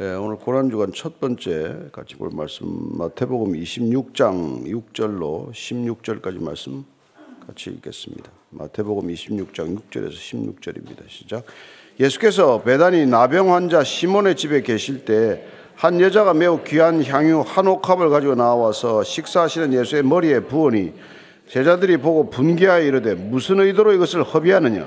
예, 0.00 0.12
오늘 0.14 0.36
고난주간 0.36 0.92
첫 0.92 1.20
번째 1.20 1.88
같이 1.92 2.16
볼 2.16 2.30
말씀 2.32 2.66
마태복음 2.98 3.52
26장 3.52 4.66
6절로 4.66 5.52
16절까지 5.52 6.42
말씀 6.42 6.84
같이 7.46 7.70
읽겠습니다. 7.70 8.30
마태복음 8.50 9.08
26장 9.08 9.78
6절에서 9.78 10.12
16절입니다. 10.12 11.08
시작. 11.08 11.44
예수께서 12.00 12.62
배단이 12.62 13.06
나병 13.06 13.54
환자 13.54 13.84
시몬의 13.84 14.36
집에 14.36 14.62
계실 14.62 15.04
때 15.04 15.64
한 15.76 16.00
여자가 16.00 16.34
매우 16.34 16.62
귀한 16.64 17.04
향유 17.04 17.42
한 17.46 17.66
옥합을 17.66 18.08
가지고 18.08 18.34
나와서 18.34 19.02
식사하시는 19.02 19.72
예수의 19.72 20.04
머리에 20.04 20.40
부으니 20.40 20.92
제자들이 21.48 21.96
보고 21.96 22.30
분개하여 22.30 22.84
이르되 22.84 23.14
무슨 23.14 23.60
의도로 23.60 23.92
이것을 23.92 24.22
허비하느냐 24.22 24.86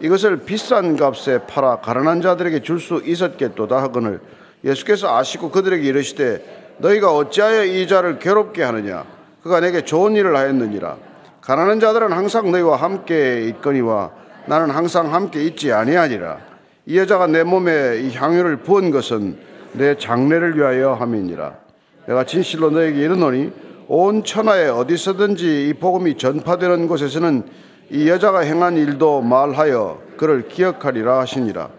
이것을 0.00 0.38
비싼 0.38 0.96
값에 0.96 1.46
팔아 1.46 1.80
가난한 1.80 2.22
자들에게 2.22 2.60
줄 2.62 2.80
수 2.80 3.02
있었겠도다 3.04 3.82
하거늘 3.82 4.20
예수께서 4.64 5.16
아시고 5.16 5.50
그들에게 5.50 5.86
이르시되 5.86 6.74
너희가 6.78 7.14
어찌하여 7.14 7.64
이 7.64 7.86
자를 7.86 8.18
괴롭게 8.18 8.62
하느냐? 8.62 9.04
그가 9.42 9.60
내게 9.60 9.82
좋은 9.84 10.14
일을 10.14 10.36
하였느니라. 10.36 10.96
가난한 11.40 11.80
자들은 11.80 12.12
항상 12.12 12.50
너희와 12.50 12.76
함께 12.76 13.42
있거니와 13.48 14.10
나는 14.46 14.70
항상 14.70 15.12
함께 15.12 15.44
있지 15.44 15.72
아니하니라. 15.72 16.38
이 16.86 16.98
여자가 16.98 17.26
내 17.28 17.44
몸에 17.44 18.00
이 18.00 18.12
향유를 18.14 18.58
부은 18.58 18.90
것은 18.90 19.36
내 19.72 19.96
장례를 19.96 20.56
위하여 20.56 20.94
함이니라. 20.94 21.54
내가 22.06 22.24
진실로 22.24 22.70
너에게 22.70 23.00
이르노니 23.00 23.52
온 23.88 24.24
천하에 24.24 24.68
어디서든지 24.68 25.68
이 25.68 25.74
복음이 25.74 26.16
전파되는 26.16 26.88
곳에서는 26.88 27.44
이 27.90 28.08
여자가 28.08 28.40
행한 28.40 28.76
일도 28.76 29.22
말하여 29.22 30.02
그를 30.16 30.48
기억하리라 30.48 31.20
하시니라. 31.20 31.70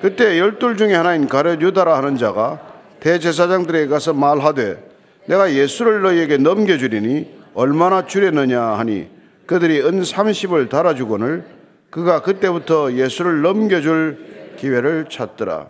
그때 0.00 0.38
열둘 0.38 0.76
중에 0.76 0.94
하나인 0.94 1.28
가룟 1.28 1.60
유다라 1.60 1.96
하는 1.96 2.16
자가 2.16 2.60
대제사장들에게 3.00 3.88
가서 3.88 4.12
말하되 4.12 4.90
내가 5.26 5.52
예수를 5.52 6.02
너희에게 6.02 6.38
넘겨주리니 6.38 7.40
얼마나 7.54 8.06
주려느냐 8.06 8.60
하니 8.60 9.08
그들이 9.46 9.80
은 9.80 10.02
30을 10.02 10.68
달아주거늘 10.68 11.44
그가 11.90 12.22
그때부터 12.22 12.92
예수를 12.92 13.42
넘겨줄 13.42 14.54
기회를 14.56 15.06
찾더라. 15.10 15.68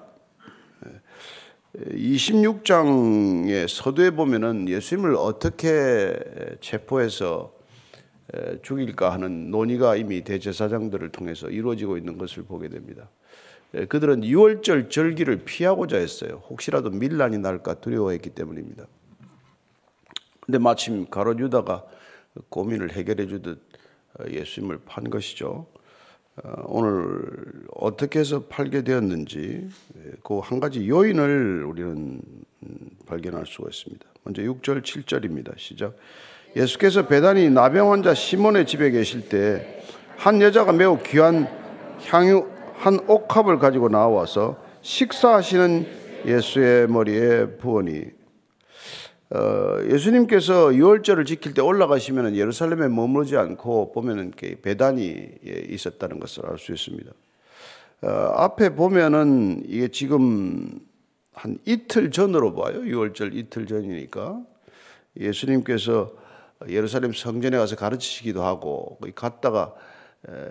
26장의 1.92 3.66
서두에 3.68 4.10
보면은 4.10 4.68
예수님을 4.68 5.14
어떻게 5.14 6.14
체포해서 6.60 7.52
죽일까 8.62 9.12
하는 9.12 9.50
논의가 9.50 9.96
이미 9.96 10.22
대제사장들을 10.22 11.10
통해서 11.10 11.48
이루어지고 11.48 11.96
있는 11.96 12.18
것을 12.18 12.44
보게 12.44 12.68
됩니다. 12.68 13.08
그들은 13.88 14.22
6월절 14.22 14.90
절기를 14.90 15.44
피하고자 15.44 15.96
했어요. 15.96 16.42
혹시라도 16.48 16.90
밀란이 16.90 17.38
날까 17.38 17.74
두려워했기 17.74 18.30
때문입니다. 18.30 18.86
근데 20.40 20.58
마침 20.58 21.06
가롯 21.08 21.38
유다가 21.38 21.84
고민을 22.48 22.92
해결해 22.92 23.26
주듯 23.26 23.62
예수님을 24.28 24.80
판 24.86 25.08
것이죠. 25.08 25.66
어, 26.42 26.62
오늘 26.66 27.22
어떻게 27.74 28.18
해서 28.18 28.44
팔게 28.48 28.82
되었는지 28.82 29.68
그 30.22 30.40
한 30.40 30.60
가지 30.60 30.88
요인을 30.88 31.64
우리는 31.64 32.20
발견할 33.06 33.46
수가 33.46 33.68
있습니다. 33.68 34.06
먼저 34.24 34.42
6절 34.42 34.82
7절입니다. 34.82 35.58
시작. 35.58 35.96
예수께서 36.56 37.06
배단이 37.06 37.50
나병 37.50 37.92
환자 37.92 38.14
시몬의 38.14 38.66
집에 38.66 38.90
계실 38.90 39.28
때 39.28 39.80
한 40.20 40.42
여자가 40.42 40.72
매우 40.72 40.98
귀한 41.02 41.48
향유 42.06 42.46
한 42.74 43.00
옥합을 43.06 43.58
가지고 43.58 43.88
나와서 43.88 44.62
식사하시는 44.82 45.86
예수의 46.26 46.88
머리에 46.88 47.56
부으니 47.56 48.02
어, 49.30 49.78
예수님께서 49.88 50.74
유월절을 50.74 51.24
지킬 51.24 51.54
때 51.54 51.62
올라가시면 51.62 52.36
예루살렘에 52.36 52.88
머무르지 52.88 53.38
않고 53.38 53.92
보면은 53.92 54.32
배단이 54.60 55.26
있었다는 55.42 56.20
것을 56.20 56.44
알 56.44 56.58
수 56.58 56.72
있습니다. 56.72 57.10
어, 58.02 58.08
앞에 58.08 58.74
보면은 58.74 59.62
이게 59.66 59.88
지금 59.88 60.80
한 61.32 61.56
이틀 61.64 62.10
전으로 62.10 62.54
봐요. 62.54 62.84
유월절 62.84 63.34
이틀 63.34 63.66
전이니까 63.66 64.38
예수님께서 65.18 66.12
예루살렘 66.68 67.12
성전에 67.12 67.56
가서 67.56 67.76
가르치시기도 67.76 68.42
하고 68.42 68.98
갔다가 69.14 69.74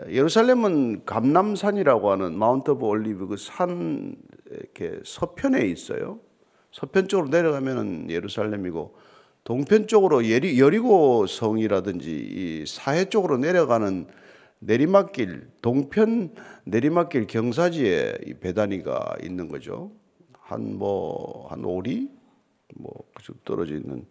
예루살렘은 0.09 1.05
감람산이라고 1.05 2.11
하는 2.11 2.37
Mount 2.37 2.71
of 2.71 2.85
Olive 2.85 3.27
그 3.27 3.37
산 3.37 4.15
이렇게 4.49 4.99
서편에 5.05 5.67
있어요. 5.67 6.19
서편 6.71 7.07
쪽으로 7.07 7.29
내려가면은 7.29 8.09
예루살렘이고 8.09 8.95
동편 9.43 9.87
쪽으로 9.87 10.25
예리, 10.25 10.59
여리고 10.59 11.25
성이라든지 11.25 12.11
이 12.11 12.65
사해 12.67 13.05
쪽으로 13.05 13.37
내려가는 13.37 14.07
내리막길 14.59 15.49
동편 15.61 16.35
내리막길 16.65 17.27
경사지에 17.27 18.17
이 18.25 18.33
배단위가 18.35 19.15
있는 19.23 19.47
거죠. 19.47 19.91
한 20.33 20.77
뭐한 20.77 21.61
뭐, 21.61 21.75
오리 21.75 22.09
뭐 22.75 22.93
떨어져 23.45 23.75
있는 23.75 24.05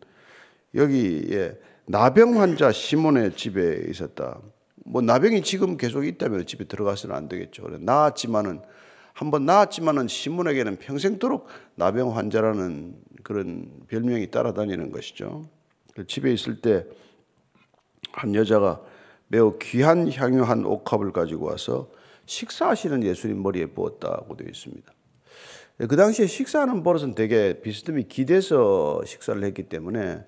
여기에 0.75 1.59
나병 1.89 2.41
환자 2.41 2.71
시몬의 2.71 3.37
집에 3.37 3.85
있었다. 3.89 4.41
뭐 4.85 5.03
나병이 5.03 5.43
지금 5.43 5.77
계속 5.77 6.07
있다면 6.07 6.47
집에 6.47 6.65
들어가서는 6.65 7.15
안 7.15 7.29
되겠죠. 7.29 7.69
나았지만은 7.81 8.61
한번 9.13 9.47
나았지만은 9.47 10.09
시몬에게는 10.09 10.77
평생도록 10.77 11.49
나병 11.75 12.17
환자라는 12.17 12.95
그런 13.23 13.71
별명이 13.89 14.31
따라다니는 14.31 14.93
것이죠. 14.93 15.49
그 15.95 16.07
집에 16.07 16.33
있을 16.33 16.61
때 16.61 16.85
한 18.13 18.35
여자가 18.35 18.81
매우 19.29 19.59
귀한 19.61 20.11
향유 20.11 20.43
한 20.43 20.65
옥합을 20.65 21.13
가지고 21.13 21.47
와서 21.47 21.91
식사하시는 22.27 23.05
예수님 23.05 23.43
머리에 23.43 23.67
부었다고 23.67 24.37
되어 24.37 24.49
있습니다. 24.49 24.93
그 25.89 25.97
당시에 25.97 26.27
식사하는 26.27 26.83
버릇은 26.83 27.15
되게 27.15 27.61
비스듬히 27.61 28.09
기대서 28.09 29.03
식사를 29.05 29.43
했기 29.45 29.65
때문에 29.65 30.17
그 30.17 30.25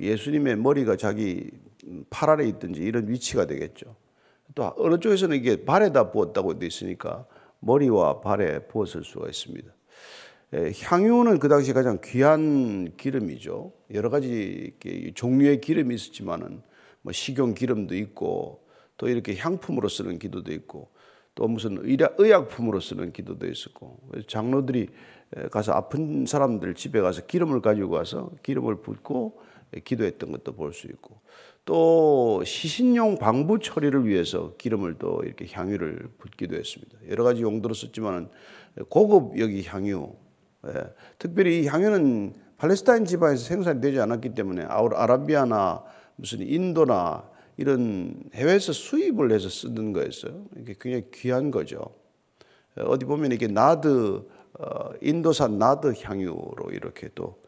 예수님의 0.00 0.56
머리가 0.56 0.96
자기 0.96 1.50
팔 2.10 2.30
아래 2.30 2.46
있든지 2.46 2.80
이런 2.80 3.08
위치가 3.08 3.46
되겠죠. 3.46 3.96
또 4.54 4.72
어느 4.76 4.98
쪽에서는 4.98 5.36
이게 5.36 5.64
발에다 5.64 6.10
부었다고 6.10 6.58
되어 6.58 6.66
있으니까 6.66 7.26
머리와 7.60 8.20
발에 8.20 8.66
부었을 8.66 9.04
수가 9.04 9.28
있습니다. 9.28 9.72
향유는 10.84 11.38
그 11.38 11.48
당시 11.48 11.72
가장 11.72 11.98
귀한 12.04 12.94
기름이죠. 12.96 13.72
여러 13.94 14.10
가지 14.10 14.74
종류의 15.14 15.60
기름이 15.60 15.94
있었지만은 15.94 16.62
뭐 17.00 17.12
식용 17.12 17.54
기름도 17.54 17.96
있고 17.96 18.62
또 18.98 19.08
이렇게 19.08 19.36
향품으로 19.36 19.88
쓰는 19.88 20.18
기도도 20.18 20.52
있고 20.52 20.90
또 21.34 21.48
무슨 21.48 21.78
의약품으로 21.82 22.80
쓰는 22.80 23.12
기도도 23.12 23.48
있었고 23.48 23.98
장로들이 24.26 24.88
가서 25.50 25.72
아픈 25.72 26.26
사람들 26.26 26.74
집에 26.74 27.00
가서 27.00 27.26
기름을 27.26 27.60
가지고 27.60 27.94
와서 27.94 28.30
기름을 28.42 28.82
붓고 28.82 29.40
기도했던 29.84 30.32
것도 30.32 30.52
볼 30.52 30.72
수 30.72 30.86
있고 30.88 31.20
또 31.64 32.42
시신용 32.44 33.18
방부 33.18 33.60
처리를 33.60 34.06
위해서 34.06 34.54
기름을 34.58 34.96
또 34.98 35.22
이렇게 35.24 35.46
향유를 35.50 36.10
붓기도 36.18 36.56
했습니다. 36.56 36.98
여러 37.08 37.22
가지 37.22 37.42
용도로 37.42 37.72
썼지만은 37.74 38.28
고급 38.88 39.38
여기 39.38 39.62
향유, 39.62 40.12
예. 40.66 40.72
특별히 41.18 41.62
이 41.62 41.66
향유는 41.66 42.34
팔레스타인 42.56 43.04
지방에서 43.04 43.44
생산이 43.44 43.80
되지 43.80 44.00
않았기 44.00 44.34
때문에 44.34 44.64
아라비아나 44.64 45.84
무슨 46.16 46.40
인도나 46.40 47.30
이런 47.56 48.14
해외에서 48.34 48.72
수입을 48.72 49.30
해서 49.30 49.48
쓰는 49.48 49.92
거였어요. 49.92 50.46
이게 50.56 50.74
굉장히 50.80 51.04
귀한 51.12 51.50
거죠. 51.50 51.94
어디 52.76 53.04
보면 53.04 53.32
이게 53.32 53.46
나드 53.46 53.88
어, 53.88 54.24
인도산 55.00 55.58
나드 55.58 55.94
향유로 56.02 56.70
이렇게 56.72 57.08
또 57.14 57.40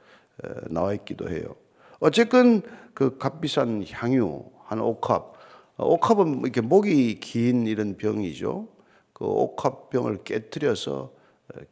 나와 0.68 0.94
있기도 0.94 1.28
해요. 1.28 1.56
어쨌든 2.00 2.62
그 2.92 3.18
값비싼 3.18 3.84
향유 3.90 4.44
한 4.64 4.80
옥합, 4.80 5.34
어, 5.76 5.86
옥합은 5.86 6.40
이렇게 6.40 6.60
목이 6.60 7.20
긴 7.20 7.66
이런 7.66 7.96
병이죠. 7.96 8.68
그 9.12 9.24
옥합병을 9.24 10.24
깨뜨려서 10.24 11.12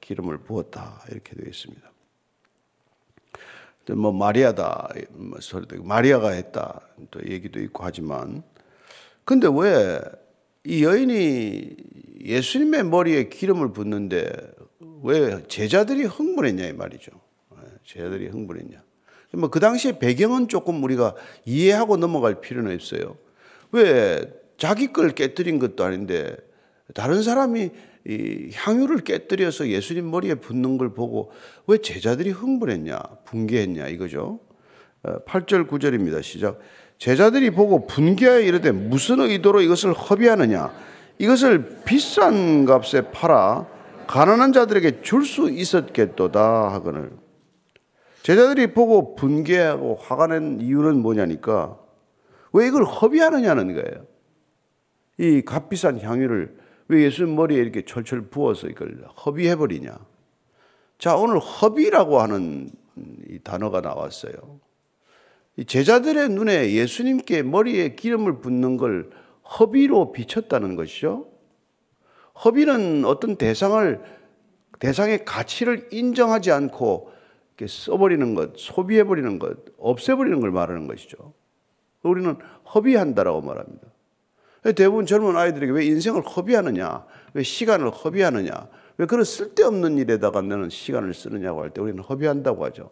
기름을 0.01 0.39
부었다 0.39 1.03
이렇게 1.11 1.35
되어 1.35 1.47
있습니다. 1.47 1.93
뭐 3.97 4.13
마리아다 4.13 4.91
뭐 5.11 5.41
소리도 5.41 5.83
마리아가 5.83 6.31
했다 6.31 6.81
또 7.11 7.21
얘기도 7.29 7.61
있고 7.61 7.83
하지만 7.83 8.45
근데 9.25 9.49
왜 9.53 10.01
이 10.65 10.85
여인이 10.85 11.77
예수님의 12.21 12.85
머리에 12.85 13.29
기름을 13.29 13.73
붓는데 13.73 14.31
왜 15.03 15.43
제자들이 15.49 16.05
흥분했냐 16.05 16.67
이 16.67 16.73
말이죠. 16.73 17.11
예, 17.57 17.67
제자들이 17.85 18.29
흥분했냐. 18.29 18.83
뭐 19.35 19.49
그 19.49 19.61
당시에 19.61 19.99
배경은 19.99 20.49
조금 20.49 20.83
우리가 20.85 21.15
이해하고 21.45 21.97
넘어갈 21.97 22.41
필요는 22.41 22.75
없어요. 22.75 23.17
왜 23.73 24.23
자기 24.57 24.93
걸 24.93 25.11
깨뜨린 25.11 25.59
것도 25.59 25.83
아닌데 25.85 26.37
다른 26.95 27.23
사람이 27.23 27.71
이 28.07 28.51
향유를 28.53 28.99
깨뜨려서 28.99 29.69
예수님 29.69 30.11
머리에 30.11 30.35
붓는 30.35 30.79
걸 30.79 30.93
보고 30.95 31.33
왜 31.67 31.79
제자들이 31.79 32.31
흥분했냐, 32.31 33.01
분개했냐 33.25 33.89
이거죠. 33.89 34.41
8절 35.03 35.67
어, 35.67 35.67
9절입니다. 35.67 36.23
시작. 36.23 36.61
제자들이 37.03 37.51
보고 37.51 37.85
분개하여 37.89 38.43
이르되 38.43 38.71
무슨 38.71 39.19
의도로 39.19 39.61
이것을 39.61 39.93
허비하느냐? 39.93 40.73
이것을 41.19 41.79
비싼 41.85 42.65
값에 42.65 43.11
팔아 43.11 43.67
가난한 44.07 44.53
자들에게 44.53 45.03
줄 45.03 45.25
수 45.25 45.51
있었겠도다 45.51 46.73
하거늘. 46.73 47.11
제자들이 48.23 48.73
보고 48.73 49.17
분개하고 49.17 49.97
화가 49.97 50.29
낸 50.29 50.61
이유는 50.61 51.03
뭐냐니까 51.03 51.77
왜 52.53 52.69
이걸 52.69 52.85
허비하느냐는 52.85 53.75
거예요. 53.75 54.07
이 55.19 55.43
값비싼 55.43 56.01
향유를 56.01 56.57
왜 56.87 57.03
예수님 57.03 57.35
머리에 57.35 57.59
이렇게 57.59 57.85
철철 57.85 58.29
부어서 58.29 58.69
이걸 58.69 59.05
허비해 59.27 59.57
버리냐. 59.57 59.99
자, 60.99 61.17
오늘 61.17 61.41
허비라고 61.41 62.21
하는 62.21 62.71
이 63.29 63.41
단어가 63.41 63.81
나왔어요. 63.81 64.35
제자들의 65.67 66.31
눈에 66.31 66.73
예수님께 66.73 67.43
머리에 67.43 67.95
기름을 67.95 68.41
붓는 68.41 68.77
걸 68.79 69.11
허비로 69.59 70.13
비쳤다는 70.13 70.77
것이죠. 70.77 71.27
허비는 72.45 73.05
어떤 73.05 73.37
대상을, 73.37 74.01
대상의 74.79 75.25
가치를 75.25 75.89
인정하지 75.93 76.51
않고 76.53 77.13
써버리는 77.65 78.35
것, 78.35 78.57
소비해버리는 78.57 79.39
것, 79.39 79.57
없애버리는 79.79 80.41
걸 80.41 80.51
말하는 80.51 80.87
것이죠. 80.87 81.35
우리는 82.03 82.35
허비한다라고 82.75 83.43
말합니다. 83.43 83.87
대부분 84.75 85.07
젊은 85.07 85.37
아이들에게 85.37 85.73
왜 85.73 85.85
인생을 85.87 86.23
허비하느냐, 86.23 87.05
왜 87.35 87.43
시간을 87.43 87.91
허비하느냐, 87.91 88.69
왜 88.97 89.07
그런 89.07 89.25
쓸데없는 89.25 89.99
일에다가 89.99 90.41
너는 90.41 90.71
시간을 90.71 91.15
쓰느냐고 91.15 91.63
할 91.63 91.71
때 91.71 91.81
우리는 91.81 92.03
허비한다고 92.03 92.65
하죠. 92.65 92.91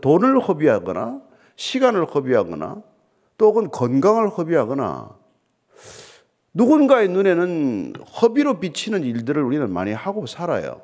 돈을 0.00 0.38
허비하거나, 0.40 1.22
시간을 1.56 2.06
허비하거나, 2.06 2.82
또 3.38 3.46
혹은 3.46 3.70
건강을 3.70 4.28
허비하거나, 4.28 5.16
누군가의 6.54 7.08
눈에는 7.08 7.94
허비로 8.20 8.60
비치는 8.60 9.04
일들을 9.04 9.42
우리는 9.42 9.72
많이 9.72 9.92
하고 9.92 10.26
살아요. 10.26 10.82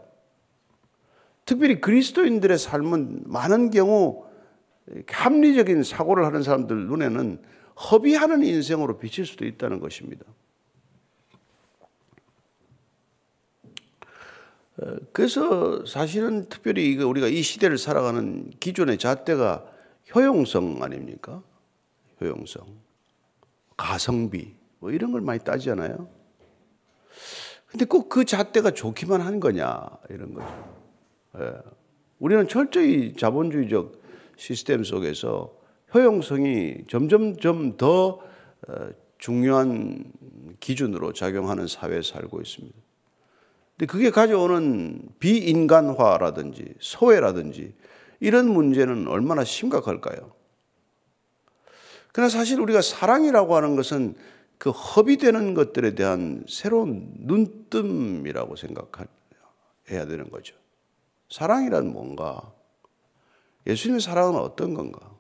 특별히 1.44 1.80
그리스도인들의 1.80 2.58
삶은 2.58 3.24
많은 3.26 3.70
경우 3.70 4.24
합리적인 5.06 5.82
사고를 5.82 6.24
하는 6.24 6.42
사람들 6.42 6.86
눈에는 6.86 7.42
허비하는 7.90 8.42
인생으로 8.42 8.98
비칠 8.98 9.26
수도 9.26 9.44
있다는 9.46 9.80
것입니다. 9.80 10.24
어, 14.80 14.96
그래서 15.12 15.84
사실은 15.84 16.48
특별히 16.48 16.96
우리가 17.02 17.28
이 17.28 17.42
시대를 17.42 17.78
살아가는 17.78 18.50
기존의 18.60 18.98
잣대가 18.98 19.64
효용성 20.14 20.82
아닙니까? 20.82 21.42
효용성. 22.20 22.66
가성비. 23.76 24.54
뭐 24.80 24.90
이런 24.90 25.12
걸 25.12 25.20
많이 25.20 25.40
따지잖아요. 25.40 26.08
근데 27.66 27.84
꼭 27.84 28.08
그 28.08 28.24
잣대가 28.24 28.70
좋기만 28.70 29.20
한 29.20 29.40
거냐, 29.40 29.86
이런 30.08 30.32
거죠. 30.32 30.78
예. 31.38 31.52
우리는 32.18 32.48
철저히 32.48 33.12
자본주의적 33.14 34.00
시스템 34.36 34.82
속에서 34.82 35.54
효용성이 35.94 36.84
점점점 36.88 37.76
더 37.76 38.20
어, 38.68 38.88
중요한 39.18 40.12
기준으로 40.60 41.12
작용하는 41.12 41.66
사회에 41.66 42.02
살고 42.02 42.40
있습니다. 42.40 42.76
근데 43.76 43.86
그게 43.86 44.10
가져오는 44.10 45.08
비인간화라든지 45.18 46.74
소외라든지 46.80 47.74
이런 48.20 48.48
문제는 48.48 49.08
얼마나 49.08 49.44
심각할까요? 49.44 50.32
그러나 52.12 52.28
사실 52.28 52.60
우리가 52.60 52.82
사랑이라고 52.82 53.54
하는 53.56 53.76
것은 53.76 54.16
그 54.58 54.70
허비되는 54.70 55.54
것들에 55.54 55.94
대한 55.94 56.44
새로운 56.48 57.12
눈뜸이라고 57.18 58.56
생각해야 58.56 59.06
되는 59.86 60.30
거죠. 60.30 60.56
사랑이란 61.30 61.92
뭔가? 61.92 62.52
예수님의 63.66 64.00
사랑은 64.00 64.40
어떤 64.40 64.74
건가? 64.74 65.16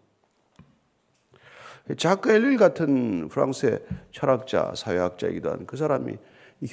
자크 1.96 2.30
엘릴 2.30 2.56
같은 2.58 3.28
프랑스의 3.28 3.84
철학자, 4.12 4.72
사회학자이기도 4.74 5.50
한 5.50 5.66
그 5.66 5.76
사람이 5.76 6.18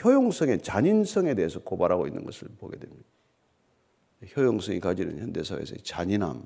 효용성의 0.03 0.61
잔인성에 0.61 1.35
대해서 1.35 1.59
고발하고 1.59 2.07
있는 2.07 2.23
것을 2.23 2.47
보게 2.57 2.77
됩니다. 2.77 3.07
효용성이 4.35 4.79
가지는 4.79 5.19
현대사회에서의 5.19 5.79
잔인함. 5.83 6.43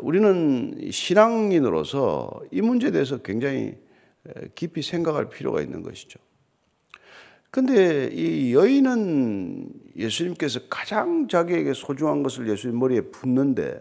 우리는 0.00 0.90
신앙인으로서 0.90 2.42
이 2.50 2.60
문제에 2.60 2.90
대해서 2.90 3.18
굉장히 3.18 3.76
깊이 4.54 4.82
생각할 4.82 5.28
필요가 5.28 5.60
있는 5.60 5.82
것이죠. 5.82 6.20
근데 7.50 8.10
이 8.12 8.52
여인은 8.52 9.68
예수님께서 9.96 10.60
가장 10.68 11.28
자기에게 11.28 11.72
소중한 11.72 12.22
것을 12.22 12.48
예수님 12.48 12.78
머리에 12.78 13.00
붓는데 13.00 13.80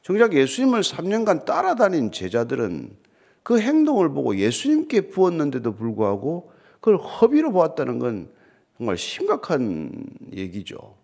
정작 0.00 0.34
예수님을 0.34 0.80
3년간 0.80 1.44
따라다닌 1.44 2.10
제자들은 2.10 2.96
그 3.42 3.60
행동을 3.60 4.08
보고 4.08 4.36
예수님께 4.36 5.08
부었는데도 5.08 5.74
불구하고 5.74 6.52
그걸 6.80 6.96
허비로 6.96 7.52
보았다는 7.52 7.98
건 7.98 8.30
정말 8.76 8.96
심각한 8.96 10.06
얘기죠. 10.32 10.96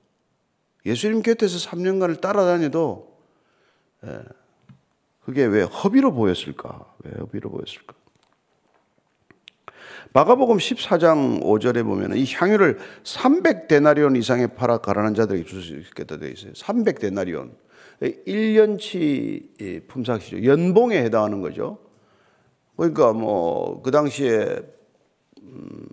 예수님 0.86 1.22
곁에서 1.22 1.58
3년간을 1.70 2.20
따라다녀도 2.20 3.18
예, 4.04 4.20
그게 5.24 5.44
왜 5.44 5.62
허비로 5.62 6.12
보였을까? 6.12 6.94
왜 7.04 7.12
허비로 7.18 7.50
보였을까? 7.50 7.94
마가복음 10.14 10.56
14장 10.56 11.42
5절에 11.42 11.84
보면 11.84 12.16
이 12.16 12.24
향유를 12.32 12.78
300데나리온 13.04 14.16
이상에 14.16 14.46
팔아 14.46 14.78
가난한 14.78 15.14
자들에게 15.14 15.44
있겠다 15.80 16.16
되어 16.16 16.30
있어요. 16.30 16.52
300데나리온. 16.52 17.50
1년치 18.00 19.86
품삯이죠. 19.88 20.44
연봉에 20.44 21.02
해당하는 21.02 21.40
거죠. 21.42 21.78
그러니까 22.76 23.12
뭐 23.12 23.82
그 23.82 23.90
당시에 23.90 24.60
음, 25.42 25.88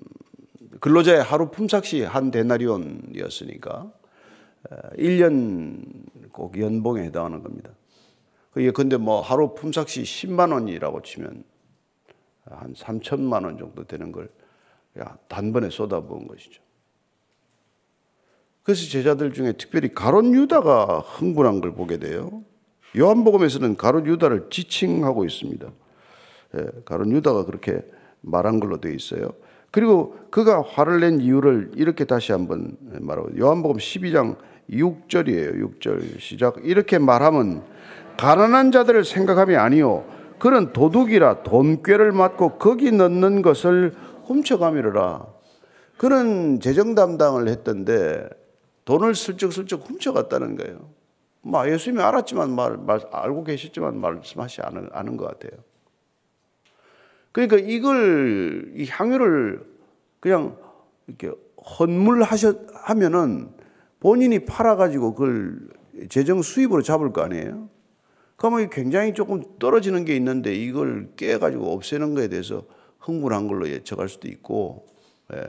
근로자의 0.79 1.23
하루 1.23 1.49
품삯이 1.51 2.03
한 2.03 2.31
데나리온이었으니까 2.31 3.91
1년 4.97 6.31
꼭 6.31 6.59
연봉에 6.59 7.03
해당하는 7.03 7.43
겁니다. 7.43 7.71
그런데 8.51 8.97
뭐 8.97 9.21
하루 9.21 9.53
품삯이 9.53 10.03
10만 10.03 10.51
원이라고 10.53 11.01
치면 11.01 11.43
한 12.45 12.73
3천만 12.73 13.45
원 13.45 13.57
정도 13.57 13.83
되는 13.85 14.11
걸 14.11 14.29
단번에 15.27 15.69
쏟아부은 15.69 16.27
것이죠. 16.27 16.61
그래서 18.63 18.89
제자들 18.89 19.33
중에 19.33 19.53
특별히 19.53 19.93
가론 19.93 20.33
유다가 20.33 20.99
흥분한 20.99 21.61
걸 21.61 21.73
보게 21.73 21.97
돼요. 21.99 22.43
요한복음에서는 22.97 23.77
가론 23.77 24.07
유다를 24.07 24.47
지칭하고 24.49 25.25
있습니다. 25.25 25.71
예, 26.57 26.65
가론 26.85 27.11
유다가 27.11 27.45
그렇게 27.45 27.81
말한 28.21 28.59
걸로 28.59 28.79
되어 28.79 28.93
있어요. 28.93 29.33
그리고 29.75 30.15
그가 30.31 30.61
화를 30.61 31.01
낸 31.01 31.19
이유를 31.19 31.71
이렇게 31.75 32.05
다시 32.05 32.31
한번 32.31 32.77
말하고 32.79 33.37
요한복음 33.37 33.75
12장 33.75 34.37
6절이에요. 34.71 35.81
6절 35.81 36.17
시작. 36.21 36.61
이렇게 36.63 36.97
말하면 36.97 37.61
가난한 38.15 38.71
자들을 38.71 39.03
생각함이 39.03 39.57
아니요 39.57 40.05
그는 40.39 40.71
도둑이라 40.71 41.43
돈꾀를 41.43 42.13
맞고 42.13 42.57
거기 42.57 42.89
넣는 42.93 43.41
것을 43.41 43.93
훔쳐가미르라. 44.23 45.25
그는 45.97 46.61
재정 46.61 46.95
담당을 46.95 47.49
했던데 47.49 48.29
돈을 48.85 49.13
슬쩍슬쩍 49.13 49.89
훔쳐갔다는 49.89 50.55
거예요. 50.55 50.89
뭐 51.41 51.69
예수님이 51.69 52.01
알았지만 52.01 52.49
말, 52.49 52.77
말 52.77 53.01
알고 53.11 53.43
계셨지만 53.43 53.99
말씀하시 53.99 54.61
않은 54.93 55.17
것 55.17 55.25
같아요. 55.37 55.61
그러니까 57.35 57.57
이걸 57.57 58.71
이 58.77 58.87
향유를 58.89 59.61
그냥 60.21 60.57
이렇게 61.05 61.31
헌물하셨 61.79 62.67
하면은 62.71 63.49
본인이 63.99 64.45
팔아 64.45 64.77
가지고 64.77 65.13
그걸 65.13 65.59
재정 66.07 66.41
수입으로 66.41 66.81
잡을 66.81 67.11
거 67.11 67.23
아니에요. 67.23 67.67
그러면 68.37 68.69
굉장히 68.69 69.13
조금 69.13 69.43
떨어지는 69.59 70.05
게 70.05 70.15
있는데 70.15 70.55
이걸 70.55 71.09
깨 71.17 71.37
가지고 71.37 71.73
없애는 71.73 72.15
거에 72.15 72.29
대해서 72.29 72.63
흥분한 72.99 73.49
걸로 73.49 73.67
예측할 73.67 74.07
수도 74.07 74.29
있고, 74.29 74.85
예. 75.33 75.41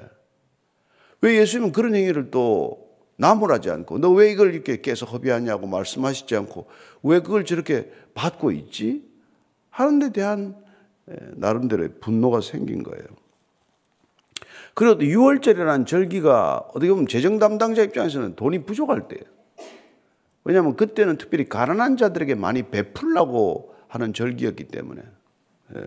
왜 1.21 1.37
예수님은 1.39 1.71
그런 1.71 1.95
행위를 1.95 2.33
또 2.33 2.97
나무라지 3.17 3.71
않고, 3.71 3.99
너 3.99 4.11
왜 4.11 4.33
이걸 4.33 4.55
이렇게 4.55 4.81
깨서 4.81 5.07
허비하냐고 5.07 5.69
말씀하시지 5.69 6.35
않고, 6.35 6.67
왜 7.05 7.21
그걸 7.21 7.45
저렇게 7.45 7.93
받고 8.15 8.51
있지? 8.51 9.09
하는 9.71 10.01
데 10.01 10.11
대한 10.11 10.57
예, 10.57 10.66
나름대로의 11.07 11.91
분노가 12.01 12.41
생긴 12.41 12.83
거예요. 12.83 13.05
그래도 14.75 15.01
6월절이라는 15.01 15.87
절기가 15.87 16.69
어떻게 16.69 16.91
보면 16.91 17.07
재정 17.07 17.39
담당자 17.39 17.83
입장에서는 17.83 18.37
돈이 18.37 18.65
부족할 18.65 19.09
때예요. 19.09 19.25
왜냐하면 20.45 20.77
그때는 20.77 21.17
특별히 21.17 21.49
가난한 21.49 21.97
자들에게 21.97 22.35
많이 22.35 22.63
베풀라고 22.63 23.75
하는 23.89 24.13
절기였기 24.13 24.65
때문에. 24.65 25.03
예. 25.77 25.87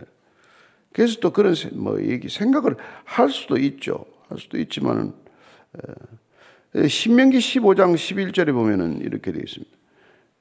그래서 0.91 1.19
또 1.21 1.31
그런 1.31 1.55
뭐 1.73 2.01
얘기 2.01 2.29
생각을 2.29 2.75
할 3.05 3.29
수도 3.29 3.57
있죠. 3.57 4.05
할 4.27 4.39
수도 4.39 4.57
있지만은 4.57 5.13
예. 6.75 6.88
신명기 6.88 7.38
15장 7.38 7.93
11절에 7.95 8.51
보면은 8.51 9.01
이렇게 9.01 9.31
되어 9.31 9.41
있습니다. 9.41 9.78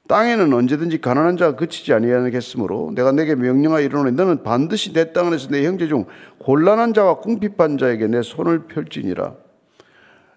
땅에는 0.09 0.53
언제든지 0.53 1.01
가난한 1.01 1.37
자가 1.37 1.57
그치지 1.57 1.93
아니하겠으므로 1.93 2.93
내가 2.95 3.13
내게 3.13 3.35
명령하여 3.35 3.85
이르노니 3.85 4.13
너는 4.13 4.43
반드시 4.43 4.93
내 4.93 5.13
땅에서 5.13 5.49
내 5.49 5.65
형제 5.67 5.87
중 5.87 6.07
곤란한 6.39 6.95
자와 6.95 7.19
궁핍한 7.21 7.79
자에게 7.79 8.07
내 8.09 8.23
손을 8.23 8.67
펼지니라. 8.67 9.35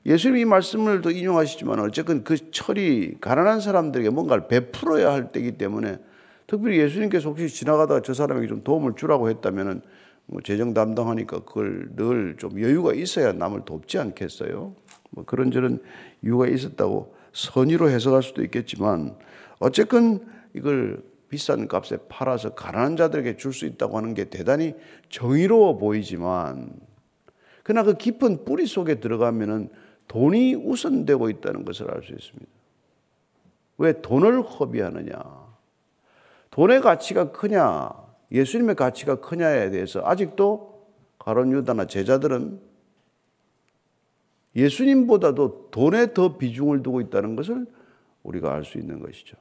예수님이 0.05 0.45
말씀을 0.45 1.01
더 1.01 1.09
인용하시지만 1.11 1.79
어쨌든 1.79 2.23
그 2.23 2.51
철이 2.51 3.17
가난한 3.21 3.61
사람들에게 3.61 4.09
뭔가를 4.09 4.47
베풀어야 4.47 5.11
할 5.13 5.31
때이기 5.31 5.53
때문에 5.53 5.99
특별히 6.47 6.79
예수님께서 6.79 7.29
혹시 7.29 7.47
지나가다가 7.47 8.01
저 8.01 8.13
사람에게 8.13 8.47
좀 8.47 8.63
도움을 8.63 8.93
주라고 8.97 9.29
했다면은 9.29 9.81
뭐 10.25 10.41
재정 10.41 10.73
담당하니까 10.73 11.39
그걸 11.45 11.89
늘 11.95 12.35
좀 12.37 12.61
여유가 12.61 12.93
있어야 12.93 13.31
남을 13.31 13.61
돕지 13.65 13.99
않겠어요? 13.99 14.75
뭐 15.11 15.23
그런저런 15.25 15.79
이유가 16.23 16.47
있었다고 16.47 17.13
선의로 17.31 17.89
해석할 17.89 18.23
수도 18.23 18.43
있겠지만 18.43 19.15
어쨌건 19.61 20.27
이걸 20.53 21.03
비싼 21.29 21.67
값에 21.67 21.97
팔아서 22.09 22.55
가난한 22.55 22.97
자들에게 22.97 23.37
줄 23.37 23.53
수 23.53 23.65
있다고 23.65 23.95
하는 23.97 24.13
게 24.13 24.25
대단히 24.25 24.75
정의로워 25.09 25.77
보이지만 25.77 26.73
그러나 27.63 27.83
그 27.83 27.93
깊은 27.93 28.43
뿌리 28.43 28.65
속에 28.65 28.99
들어가면은 28.99 29.69
돈이 30.07 30.55
우선되고 30.55 31.29
있다는 31.29 31.63
것을 31.63 31.89
알 31.89 32.01
수 32.03 32.11
있습니다. 32.11 32.51
왜 33.77 34.01
돈을 34.01 34.41
허비하느냐? 34.41 35.17
돈의 36.49 36.81
가치가 36.81 37.31
크냐? 37.31 37.89
예수님의 38.31 38.75
가치가 38.75 39.21
크냐에 39.21 39.69
대해서 39.69 40.01
아직도 40.03 40.87
가론 41.19 41.51
유다나 41.51 41.85
제자들은 41.85 42.59
예수님보다도 44.55 45.69
돈에 45.71 46.13
더 46.13 46.37
비중을 46.37 46.83
두고 46.83 46.99
있다는 46.99 47.35
것을 47.35 47.67
우리가 48.23 48.53
알 48.53 48.65
수 48.65 48.77
있는 48.77 48.99
것이죠. 48.99 49.37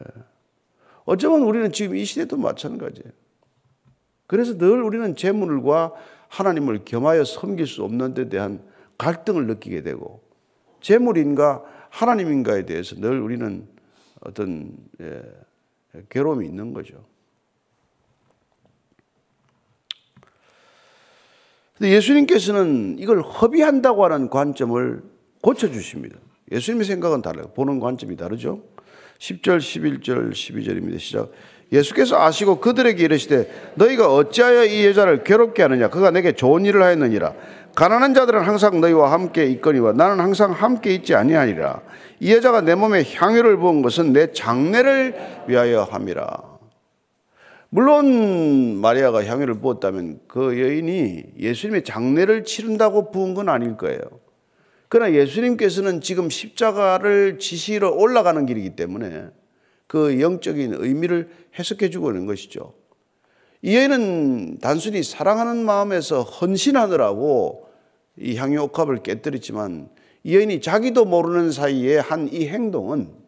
예. 0.00 0.22
어쩌면 1.04 1.42
우리는 1.42 1.70
지금 1.72 1.96
이 1.96 2.04
시대도 2.04 2.36
마찬가지예요. 2.36 3.12
그래서 4.26 4.58
늘 4.58 4.82
우리는 4.82 5.14
재물과 5.14 5.92
하나님을 6.28 6.84
겸하여 6.84 7.24
섬길 7.24 7.66
수 7.66 7.84
없는 7.84 8.14
데 8.14 8.28
대한 8.28 8.62
갈등을 8.98 9.46
느끼게 9.46 9.82
되고 9.82 10.22
재물인가 10.80 11.62
하나님인가에 11.90 12.66
대해서 12.66 12.96
늘 12.96 13.20
우리는 13.20 13.68
어떤 14.20 14.76
예, 15.00 15.22
괴로움이 16.08 16.46
있는 16.46 16.72
거죠. 16.72 17.04
근데 21.78 21.92
예수님께서는 21.92 22.96
이걸 22.98 23.20
허비한다고 23.20 24.04
하는 24.04 24.30
관점을 24.30 25.02
고쳐주십니다. 25.42 26.18
예수님의 26.50 26.86
생각은 26.86 27.22
달라요. 27.22 27.52
보는 27.54 27.80
관점이 27.80 28.16
다르죠. 28.16 28.62
10절, 29.18 29.58
11절, 29.58 30.32
12절입니다. 30.32 30.98
시작. 30.98 31.30
예수께서 31.72 32.20
아시고 32.22 32.60
그들에게 32.60 33.02
이르시되 33.02 33.72
너희가 33.74 34.14
어찌하여 34.14 34.64
이 34.66 34.86
여자를 34.86 35.24
괴롭게 35.24 35.62
하느냐? 35.62 35.88
그가 35.88 36.10
내게 36.10 36.32
좋은 36.32 36.64
일을 36.64 36.82
하였느니라. 36.82 37.34
가난한 37.74 38.14
자들은 38.14 38.42
항상 38.42 38.80
너희와 38.80 39.12
함께 39.12 39.46
있거니와 39.46 39.92
나는 39.92 40.20
항상 40.20 40.52
함께 40.52 40.94
있지 40.94 41.14
아니하니라. 41.14 41.82
이 42.20 42.32
여자가 42.32 42.60
내 42.62 42.74
몸에 42.74 43.04
향유를 43.04 43.58
부은 43.58 43.82
것은 43.82 44.12
내 44.12 44.32
장례를 44.32 45.44
위하여 45.48 45.82
함이라. 45.82 46.56
물론 47.68 48.80
마리아가 48.80 49.24
향유를 49.24 49.60
부었다면 49.60 50.20
그 50.28 50.58
여인이 50.58 51.24
예수님의 51.38 51.84
장례를 51.84 52.44
치른다고 52.44 53.10
부은 53.10 53.34
건 53.34 53.48
아닐 53.48 53.76
거예요 53.76 54.00
그러나 54.88 55.14
예수님께서는 55.14 56.00
지금 56.00 56.30
십자가를 56.30 57.38
지시러 57.38 57.90
올라가는 57.90 58.44
길이기 58.46 58.76
때문에 58.76 59.28
그 59.86 60.20
영적인 60.20 60.74
의미를 60.74 61.28
해석해 61.58 61.90
주고 61.90 62.10
있는 62.10 62.26
것이죠. 62.26 62.74
이 63.62 63.74
여인은 63.76 64.58
단순히 64.58 65.02
사랑하는 65.02 65.64
마음에서 65.64 66.22
헌신하느라고 66.22 67.66
이 68.18 68.36
향유 68.36 68.60
옥합을 68.62 69.02
깨뜨렸지만 69.02 69.88
이 70.24 70.34
여인이 70.36 70.60
자기도 70.60 71.04
모르는 71.04 71.52
사이에 71.52 71.98
한 71.98 72.28
이 72.32 72.46
행동은 72.48 73.26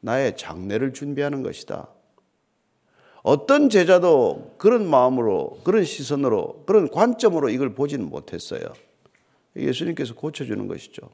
나의 0.00 0.36
장례를 0.36 0.92
준비하는 0.92 1.42
것이다. 1.42 1.88
어떤 3.22 3.70
제자도 3.70 4.54
그런 4.58 4.86
마음으로, 4.86 5.58
그런 5.64 5.82
시선으로, 5.84 6.64
그런 6.66 6.90
관점으로 6.90 7.48
이걸 7.48 7.74
보지는 7.74 8.10
못했어요. 8.10 8.60
예수님께서 9.56 10.14
고쳐주는 10.14 10.66
것이죠. 10.66 11.10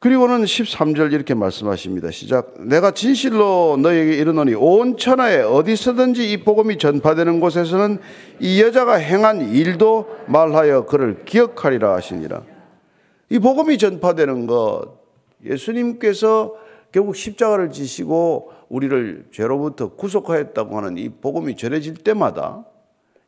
그리고는 0.00 0.44
13절 0.44 1.12
이렇게 1.12 1.34
말씀하십니다. 1.34 2.10
시작. 2.10 2.54
내가 2.58 2.92
진실로 2.92 3.76
너에게 3.78 4.14
이르노니 4.14 4.54
온 4.54 4.96
천하에 4.96 5.42
어디서든지 5.42 6.32
이 6.32 6.38
복음이 6.38 6.78
전파되는 6.78 7.38
곳에서는 7.38 7.98
이 8.40 8.62
여자가 8.62 8.94
행한 8.94 9.52
일도 9.52 10.08
말하여 10.26 10.86
그를 10.86 11.26
기억하리라 11.26 11.94
하시니라. 11.96 12.42
이 13.28 13.38
복음이 13.38 13.76
전파되는 13.76 14.46
것, 14.46 15.00
예수님께서 15.44 16.54
결국 16.92 17.14
십자가를 17.14 17.70
지시고 17.70 18.52
우리를 18.70 19.26
죄로부터 19.32 19.94
구속하였다고 19.94 20.78
하는 20.78 20.96
이 20.96 21.10
복음이 21.10 21.56
전해질 21.56 21.94
때마다 21.94 22.64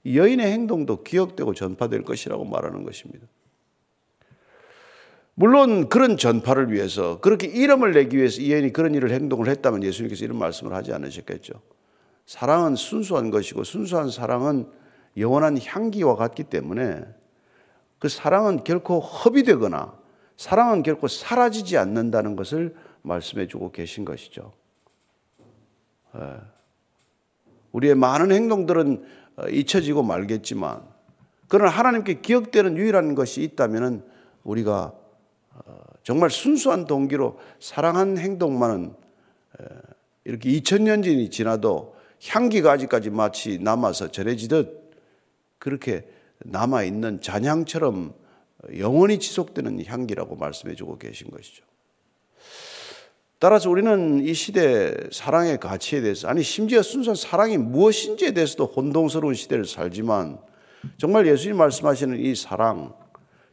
여인의 0.05 0.51
행동도 0.51 1.03
기억되고 1.03 1.55
전파될 1.55 2.03
것이라고 2.03 2.45
말하는 2.45 2.83
것입니다. 2.85 3.27
물론 5.35 5.89
그런 5.89 6.17
전파를 6.17 6.73
위해서 6.73 7.21
그렇게 7.21 7.47
이름을 7.47 7.93
내기 7.93 8.19
위해서 8.19 8.41
이 8.41 8.53
여인이 8.53 8.73
그런 8.73 8.95
일을 8.95 9.11
행동을 9.11 9.49
했다면 9.49 9.83
예수님께서 9.83 10.25
이런 10.25 10.39
말씀을 10.39 10.75
하지 10.75 10.93
않으셨겠죠. 10.93 11.55
사랑은 12.27 12.77
순수한 12.77 13.31
것이고 13.31 13.65
순수한 13.65 14.11
사랑은 14.11 14.69
영원한 15.17 15.59
향기와 15.63 16.17
같기 16.17 16.45
때문에 16.45 17.03
그 17.99 18.09
사랑은 18.09 18.65
결코 18.65 19.01
허비되거나 19.01 19.97
사랑은 20.37 20.83
결코 20.83 21.09
사라지지 21.09 21.79
않는다는 21.79 22.37
것을 22.37 22.75
말씀해 23.03 23.47
주고 23.47 23.71
계신 23.71 24.05
것이죠. 24.05 24.53
예. 26.17 26.21
우리의 27.73 27.95
많은 27.95 28.33
행동들은 28.33 29.05
어, 29.05 29.22
잊혀지고 29.51 30.03
말겠지만 30.03 30.83
그러나 31.49 31.71
하나님께 31.71 32.21
기억되는 32.21 32.77
유일한 32.77 33.15
것이 33.15 33.43
있다면 33.43 34.05
우리가 34.45 34.95
어, 35.55 35.75
정말 36.03 36.31
순수한 36.31 36.87
동기로 36.87 37.39
사랑한 37.61 38.19
행동만은 38.19 38.95
이렇게 40.25 40.51
2000년전이 40.51 41.31
지나도 41.31 41.97
향기가 42.27 42.73
아직까지 42.73 43.11
마치 43.11 43.59
남아서 43.59 44.11
전해지듯 44.11 44.93
그렇게 45.59 46.09
남아있는 46.39 47.21
잔향처럼 47.21 48.15
영원히 48.79 49.19
지속되는 49.19 49.85
향기라고 49.85 50.37
말씀해 50.37 50.75
주고 50.75 50.99
계신 50.99 51.31
것이죠. 51.31 51.65
따라서 53.43 53.69
우리는 53.71 54.25
이 54.25 54.35
시대 54.35 54.95
사랑의 55.11 55.59
가치에 55.59 56.01
대해서 56.01 56.29
아니 56.29 56.45
심지어 56.45 56.81
순수한 56.81 57.17
사랑이 57.17 57.59
무엇인지에 57.59 58.35
대해서도 58.35 58.67
혼동스러운 58.67 59.35
시대를 59.35 59.65
살지만 59.65 60.39
정말 60.97 61.27
예수님 61.27 61.57
말씀하시는 61.57 62.21
이 62.21 62.37
사랑 62.37 62.95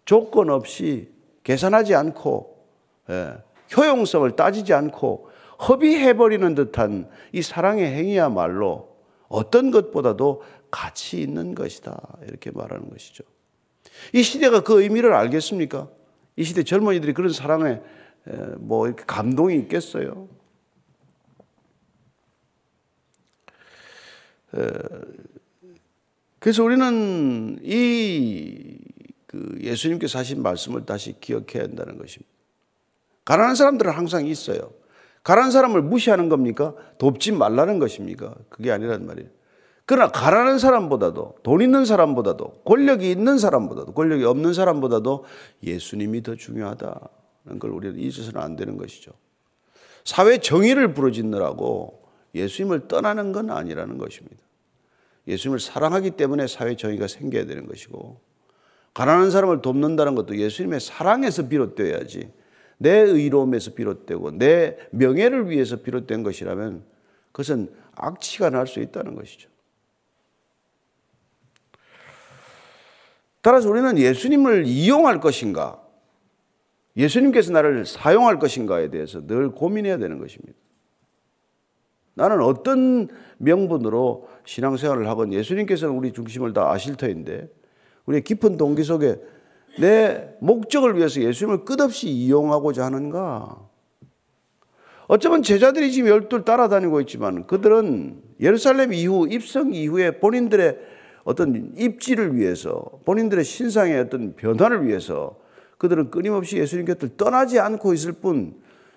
조건 0.05 0.51
없이 0.51 1.09
계산하지 1.41 1.95
않고 1.95 2.67
예, 3.09 3.33
효용성을 3.75 4.29
따지지 4.35 4.75
않고 4.75 5.27
허비해버리는 5.67 6.53
듯한 6.53 7.09
이 7.31 7.41
사랑의 7.41 7.91
행위야말로 7.91 8.95
어떤 9.27 9.71
것보다도 9.71 10.43
가치 10.69 11.19
있는 11.19 11.55
것이다 11.55 11.99
이렇게 12.27 12.51
말하는 12.51 12.91
것이죠. 12.91 13.23
이 14.13 14.21
시대가 14.21 14.59
그 14.59 14.83
의미를 14.83 15.15
알겠습니까? 15.15 15.87
이 16.35 16.43
시대 16.43 16.61
젊은이들이 16.61 17.13
그런 17.15 17.33
사랑에 17.33 17.81
뭐 18.57 18.87
이렇게 18.87 19.03
감동이 19.05 19.55
있겠어요? 19.55 20.27
그래서 26.39 26.63
우리는 26.63 27.59
이 27.63 28.79
그 29.29 29.59
예수님께서 29.61 30.17
하신 30.17 30.41
말씀을 30.41 30.87
다시 30.87 31.19
기억해야 31.19 31.61
한다는 31.61 31.99
것입니다. 31.99 32.27
가난한 33.25 33.53
사람들은 33.53 33.91
항상 33.91 34.25
있어요. 34.25 34.71
가난한 35.23 35.51
사람을 35.51 35.83
무시하는 35.83 36.29
겁니까? 36.29 36.73
돕지 36.97 37.33
말라는 37.33 37.77
것입니까? 37.77 38.33
그게 38.49 38.71
아니란 38.71 39.05
말이에요. 39.05 39.29
그러나 39.85 40.11
가난한 40.11 40.57
사람보다도 40.57 41.35
돈 41.43 41.61
있는 41.61 41.85
사람보다도 41.85 42.63
권력이 42.65 43.11
있는 43.11 43.37
사람보다도 43.37 43.93
권력이 43.93 44.23
없는 44.23 44.53
사람보다도 44.53 45.25
예수님이 45.61 46.23
더 46.23 46.33
중요하다 46.33 46.99
는걸 47.45 47.71
우리는 47.71 47.99
잊어서는 47.99 48.41
안 48.41 48.55
되는 48.55 48.77
것이죠. 48.77 49.11
사회 50.05 50.37
정의를 50.37 50.93
부르짖느라고 50.93 52.01
예수님을 52.35 52.87
떠나는 52.87 53.31
건 53.31 53.49
아니라는 53.49 53.97
것입니다. 53.97 54.37
예수님을 55.27 55.59
사랑하기 55.59 56.11
때문에 56.11 56.47
사회 56.47 56.75
정의가 56.75 57.07
생겨야 57.07 57.45
되는 57.45 57.67
것이고 57.67 58.19
가난한 58.93 59.31
사람을 59.31 59.61
돕는다는 59.61 60.15
것도 60.15 60.37
예수님의 60.37 60.79
사랑에서 60.79 61.47
비롯되어야지 61.47 62.31
내 62.77 62.91
의로움에서 62.91 63.73
비롯되고 63.73 64.31
내 64.31 64.77
명예를 64.91 65.49
위해서 65.49 65.77
비롯된 65.77 66.23
것이라면 66.23 66.83
그것은 67.31 67.71
악취가 67.95 68.49
날 68.49 68.65
수 68.65 68.79
있다는 68.79 69.15
것이죠. 69.15 69.49
따라서 73.41 73.69
우리는 73.69 73.97
예수님을 73.97 74.65
이용할 74.65 75.19
것인가, 75.19 75.81
예수님께서 76.99 77.53
나를 77.53 77.85
사용할 77.85 78.39
것인가에 78.39 78.89
대해서 78.89 79.25
늘 79.25 79.49
고민해야 79.51 79.97
되는 79.97 80.19
것입니다. 80.19 80.57
나는 82.13 82.41
어떤 82.41 83.07
명분으로 83.37 84.27
신앙생활을 84.45 85.07
하건 85.07 85.31
예수님께서는 85.31 85.95
우리 85.95 86.11
중심을 86.11 86.51
다 86.51 86.69
아실 86.69 86.97
터인데 86.97 87.47
우리의 88.05 88.23
깊은 88.23 88.57
동기 88.57 88.83
속에 88.83 89.15
내 89.79 90.35
목적을 90.41 90.97
위해서 90.97 91.21
예수님을 91.21 91.63
끝없이 91.63 92.09
이용하고자 92.09 92.83
하는가? 92.83 93.57
어쩌면 95.07 95.41
제자들이 95.41 95.91
지금 95.93 96.09
열둘 96.09 96.43
따라다니고 96.43 96.99
있지만 97.01 97.47
그들은 97.47 98.21
예루살렘 98.41 98.93
이후 98.93 99.27
입성 99.29 99.73
이후에 99.73 100.19
본인들의 100.19 100.77
어떤 101.23 101.71
입지를 101.77 102.35
위해서 102.35 102.83
본인들의 103.05 103.45
신상의 103.45 103.99
어떤 103.99 104.35
변화를 104.35 104.85
위해서 104.85 105.37
그들은 105.79 106.11
끊임없이 106.11 106.57
예수님 106.57 106.85
곁을 106.85 107.15
떠나지 107.17 107.57
않고 107.57 107.93
있을 107.93 108.11
뿐 108.11 108.53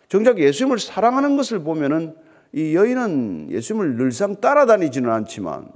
정작 0.08 0.38
예수님을 0.38 0.78
사랑하는 0.78 1.36
것을 1.38 1.60
보면은 1.60 2.14
이 2.52 2.74
여인은 2.74 3.48
예수님을 3.50 3.96
늘상 3.96 4.40
따라다니지는 4.40 5.08
않지만 5.08 5.72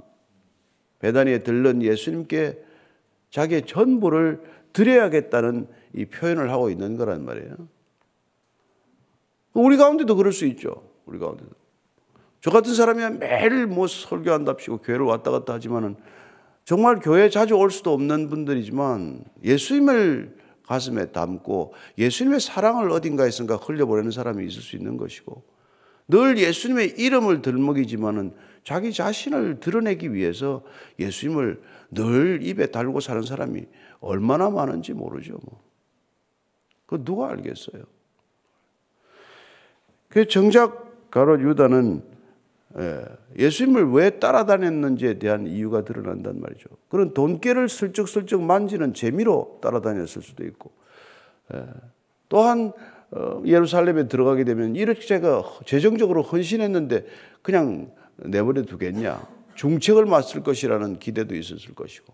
배단위에 0.99 1.39
들른 1.39 1.81
예수님께 1.81 2.61
자기의 3.31 3.65
전부를 3.65 4.41
드려야겠다는 4.73 5.67
이 5.95 6.05
표현을 6.05 6.51
하고 6.51 6.69
있는 6.69 6.97
거란 6.97 7.25
말이에요. 7.25 7.55
우리 9.53 9.77
가운데도 9.77 10.15
그럴 10.15 10.33
수 10.33 10.45
있죠. 10.45 10.83
우리 11.05 11.17
가운데도. 11.17 11.49
저 12.41 12.51
같은 12.51 12.75
사람이 12.75 13.17
매일 13.17 13.65
뭐 13.65 13.87
설교한답시고 13.87 14.79
교회를 14.79 15.05
왔다 15.05 15.31
갔다 15.31 15.53
하지만은 15.53 15.95
정말 16.65 16.99
교회 16.99 17.29
자주 17.29 17.55
올 17.55 17.71
수도 17.71 17.93
없는 17.93 18.29
분들이지만 18.29 19.23
예수님을 19.43 20.37
가슴에 20.67 21.11
담고 21.11 21.73
예수님의 21.97 22.41
사랑을 22.41 22.91
어딘가에선가 22.91 23.55
흘려보내는 23.55 24.11
사람이 24.11 24.45
있을 24.45 24.61
수 24.61 24.75
있는 24.75 24.97
것이고 24.97 25.43
늘 26.09 26.37
예수님의 26.37 26.95
이름을 26.97 27.41
들먹이지만은 27.41 28.33
자기 28.63 28.93
자신을 28.93 29.59
드러내기 29.59 30.13
위해서 30.13 30.63
예수님을 30.99 31.61
늘 31.91 32.39
입에 32.43 32.67
달고 32.67 32.99
사는 32.99 33.21
사람이 33.21 33.65
얼마나 33.99 34.49
많은지 34.49 34.93
모르죠. 34.93 35.39
뭐. 35.43 35.61
그 36.85 37.03
누가 37.03 37.29
알겠어요? 37.29 37.83
그 40.09 40.27
정작 40.27 41.09
가롯 41.11 41.41
유다는 41.41 42.03
예, 42.79 43.03
예수님을 43.37 43.91
왜 43.91 44.11
따라다녔는지에 44.11 45.17
대한 45.17 45.47
이유가 45.47 45.83
드러난단 45.83 46.39
말이죠. 46.39 46.69
그런 46.89 47.13
돈깨를 47.13 47.69
슬쩍슬쩍 47.69 48.43
만지는 48.43 48.93
재미로 48.93 49.59
따라다녔을 49.61 50.21
수도 50.21 50.45
있고, 50.45 50.71
예, 51.53 51.63
또한 52.29 52.71
어, 53.09 53.41
예루살렘에 53.45 54.07
들어가게 54.07 54.43
되면 54.43 54.75
이렇게 54.75 54.99
제가 54.99 55.43
재정적으로 55.65 56.21
헌신했는데 56.21 57.05
그냥 57.41 57.91
내버려 58.17 58.63
두겠냐. 58.63 59.37
중책을 59.55 60.05
맡을 60.05 60.43
것이라는 60.43 60.99
기대도 60.99 61.35
있었을 61.35 61.73
것이고, 61.73 62.13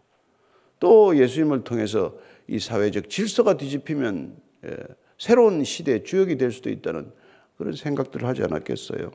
또 0.80 1.17
예수님을 1.17 1.65
통해서 1.65 2.15
이 2.47 2.58
사회적 2.58 3.10
질서가 3.10 3.58
뒤집히면 3.58 4.38
예, 4.65 4.78
새로운 5.17 5.63
시대의 5.63 6.06
주역이 6.06 6.38
될 6.38 6.52
수도 6.52 6.69
있다는 6.69 7.12
그런 7.58 7.73
생각들을 7.73 8.26
하지 8.28 8.43
않았겠어요. 8.43 9.12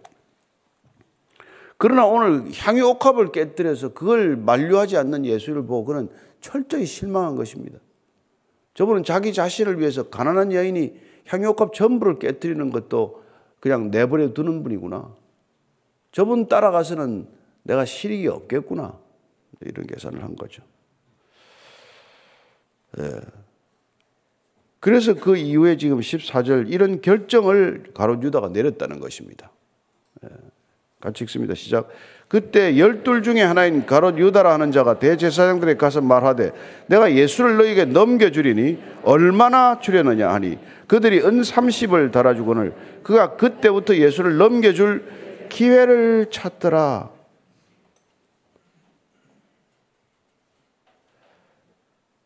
그러나 1.78 2.04
오늘 2.06 2.50
향유 2.52 2.84
옥합을 2.84 3.30
깨뜨려서 3.30 3.94
그걸 3.94 4.36
만류하지 4.36 4.96
않는 4.96 5.24
예수를 5.24 5.62
보고 5.64 5.84
그는 5.84 6.08
철저히 6.40 6.84
실망한 6.84 7.36
것입니다. 7.36 7.78
저분은 8.74 9.04
자기 9.04 9.32
자신을 9.32 9.78
위해서 9.78 10.08
가난한 10.08 10.52
여인이 10.52 11.00
향유 11.26 11.48
옥합 11.50 11.72
전부를 11.72 12.18
깨뜨리는 12.18 12.70
것도 12.70 13.22
그냥 13.60 13.90
내버려 13.90 14.34
두는 14.34 14.62
분이구나. 14.62 15.14
저분 16.10 16.48
따라가서는 16.48 17.28
내가 17.62 17.84
실익이 17.84 18.26
없겠구나. 18.26 18.98
이런 19.60 19.86
계산을 19.86 20.22
한 20.22 20.36
거죠. 20.36 20.62
예. 22.98 23.20
그래서 24.80 25.14
그 25.14 25.36
이후에 25.36 25.76
지금 25.76 26.00
14절 26.00 26.70
이런 26.72 27.00
결정을 27.00 27.92
가로 27.94 28.20
유다가 28.22 28.48
내렸다는 28.48 29.00
것입니다. 29.00 29.50
예. 30.98 31.04
같이 31.04 31.24
읽습니다. 31.24 31.54
시작. 31.54 31.88
그때 32.28 32.76
열둘 32.76 33.22
중에 33.22 33.40
하나인 33.40 33.86
가롯 33.86 34.18
유다라 34.18 34.52
하는 34.52 34.70
자가 34.70 34.98
대제사장들에 34.98 35.76
가서 35.76 36.00
말하되 36.02 36.52
내가 36.86 37.14
예수를 37.14 37.56
너에게 37.56 37.86
넘겨주리니 37.86 38.78
얼마나 39.02 39.80
주려느냐 39.80 40.28
하니 40.28 40.58
그들이 40.86 41.20
은 41.20 41.40
30을 41.40 42.12
달아주거늘 42.12 42.74
그가 43.02 43.36
그때부터 43.36 43.96
예수를 43.96 44.36
넘겨줄 44.36 45.04
기회를 45.48 46.26
찾더라. 46.30 47.10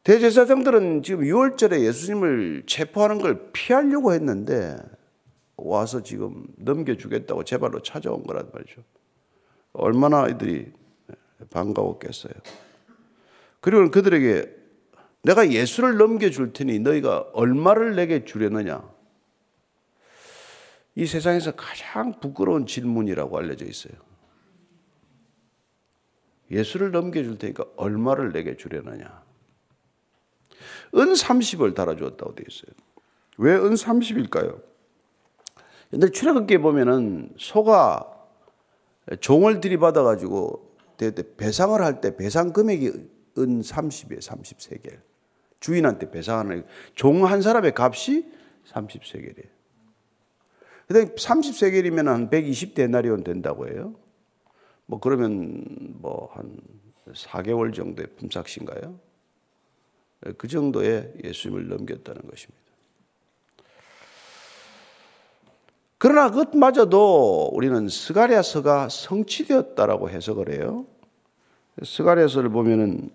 대제사장들은 0.03 1.05
지금 1.05 1.25
6월절에 1.25 1.81
예수님을 1.85 2.65
체포하는 2.67 3.19
걸 3.19 3.51
피하려고 3.53 4.13
했는데 4.13 4.77
와서 5.65 6.03
지금 6.03 6.47
넘겨주겠다고 6.57 7.45
제 7.45 7.59
발로 7.59 7.81
찾아온 7.83 8.23
거란 8.25 8.51
말이죠. 8.53 8.83
얼마나 9.73 10.29
이들이 10.29 10.73
반가웠겠어요. 11.51 12.33
그리고 13.61 13.91
그들에게 13.91 14.63
내가 15.23 15.51
예수를 15.51 15.97
넘겨줄 15.97 16.53
테니 16.53 16.81
너희가 16.81 17.31
얼마를 17.33 17.95
내게 17.95 18.25
주려느냐? 18.25 18.91
이 20.95 21.07
세상에서 21.07 21.53
가장 21.53 22.19
부끄러운 22.21 22.67
질문이라고 22.67 23.39
알려져 23.39 23.65
있어요. 23.65 23.95
예수를 26.51 26.91
넘겨줄 26.91 27.39
테니까 27.39 27.65
얼마를 27.77 28.33
내게 28.33 28.57
주려느냐? 28.57 29.23
은 30.95 31.13
30을 31.13 31.75
달아주었다고 31.75 32.35
되어 32.35 32.45
있어요. 32.49 32.73
왜 33.39 33.55
은 33.55 33.75
30일까요? 33.75 34.72
옛날 35.93 36.11
출애굽기에 36.11 36.59
보면은 36.59 37.35
소가 37.39 38.09
종을 39.21 39.61
들이받아 39.61 40.03
가지고 40.03 40.71
배상을 41.37 41.81
할 41.81 42.01
때 42.01 42.17
배상 42.17 42.53
금액이 42.53 42.89
은 43.39 43.61
30이에요. 43.61 44.19
30세겔. 44.21 45.01
주인한테 45.61 46.11
배상하는 46.11 46.65
종 46.95 47.25
한 47.25 47.41
사람의 47.43 47.73
값이 47.77 48.31
30세겔이에요. 48.67 49.49
근데 50.87 51.15
30세겔이면 51.15 52.05
한 52.07 52.29
120데나리온 52.31 53.25
된다고 53.25 53.69
해요. 53.69 53.95
뭐 54.87 55.01
그러면 55.01 55.65
뭐 56.01 56.31
한 56.35 56.59
4개월 57.13 57.75
정도의 57.75 58.09
품삯인가요? 58.17 58.99
그 60.39 60.47
정도의 60.47 61.15
예수님을 61.25 61.69
넘겼다는 61.69 62.23
것입니다. 62.29 62.62
그러나 66.03 66.31
그것마저도 66.31 67.51
우리는 67.53 67.87
스가랴서가 67.87 68.89
성취되었다라고 68.89 70.11
해석을 70.11 70.51
해요. 70.53 70.85
스가랴서를 71.81 72.49
보면은 72.49 73.09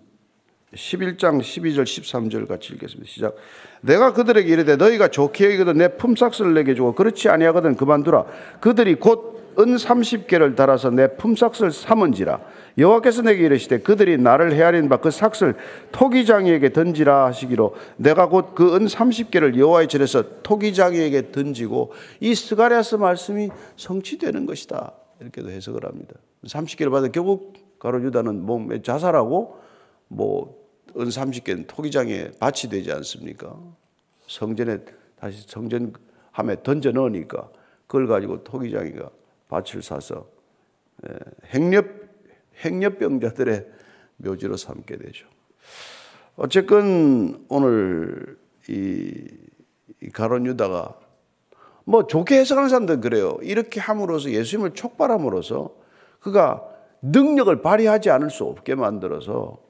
11장 0.74 1.38
12절 1.38 1.82
13절 1.82 2.48
같이 2.48 2.72
읽겠습니다. 2.72 3.06
시작. 3.06 3.36
내가 3.82 4.14
그들에게 4.14 4.50
이르되 4.50 4.76
너희가 4.76 5.08
좋게 5.08 5.44
여기거든 5.44 5.76
내 5.76 5.88
품삯을 5.98 6.54
내게 6.54 6.74
주고 6.74 6.94
그렇지 6.94 7.28
아니하거든 7.28 7.76
그만두라. 7.76 8.24
그들이 8.60 8.94
곧 8.94 9.37
은 9.58 9.74
30개를 9.74 10.54
달아서 10.54 10.90
내 10.90 11.16
품삯을 11.16 11.72
삼은지라. 11.72 12.40
여호와께서 12.78 13.22
내게 13.22 13.44
이르시되 13.46 13.80
그들이 13.80 14.16
나를 14.16 14.52
헤아린 14.54 14.88
바 14.88 14.98
그 14.98 15.10
삭을 15.10 15.56
토기장이에게 15.90 16.72
던지라 16.72 17.26
하시기로 17.26 17.74
내가 17.96 18.28
곧 18.28 18.54
그 18.54 18.74
은 18.76 18.86
30개를 18.86 19.58
여호와의 19.58 19.88
전에서 19.88 20.42
토기장이에게 20.44 21.32
던지고 21.32 21.92
이 22.20 22.34
스가랴서 22.34 22.96
말씀이 22.96 23.48
성취되는 23.76 24.46
것이다. 24.46 24.92
이렇게도 25.20 25.50
해석을 25.50 25.84
합니다. 25.84 26.14
30개를 26.44 26.92
받아 26.92 27.08
결국 27.08 27.54
가룟 27.80 28.04
유다는 28.04 28.44
목매 28.46 28.82
자살하고 28.82 29.58
뭐 30.08 30.58
은 30.96 31.04
30개는 31.06 31.64
토기장이 31.66 32.30
밭이 32.40 32.68
되지 32.68 32.90
않습니까? 32.92 33.54
성전에 34.26 34.78
다시 35.20 35.44
성전함에 35.46 36.62
던져 36.62 36.92
넣으니까 36.92 37.50
그걸 37.86 38.06
가지고 38.06 38.42
토기장이가 38.42 39.10
밭을 39.48 39.82
사서 39.82 40.26
행렵 41.46 41.86
행렵병자들의 42.58 43.66
묘지로 44.16 44.56
삼게 44.56 44.96
되죠. 44.96 45.26
어쨌건 46.36 47.44
오늘 47.48 48.38
이, 48.68 49.26
이 50.02 50.08
가론 50.10 50.46
유다가 50.46 50.98
뭐 51.84 52.06
좋게 52.06 52.38
해석하는 52.38 52.68
사람들은 52.68 53.00
그래요. 53.00 53.38
이렇게 53.42 53.80
함으로써 53.80 54.30
예수님을 54.30 54.74
촉발함으로써 54.74 55.74
그가 56.20 56.68
능력을 57.00 57.62
발휘하지 57.62 58.10
않을 58.10 58.30
수 58.30 58.44
없게 58.44 58.74
만들어서 58.74 59.62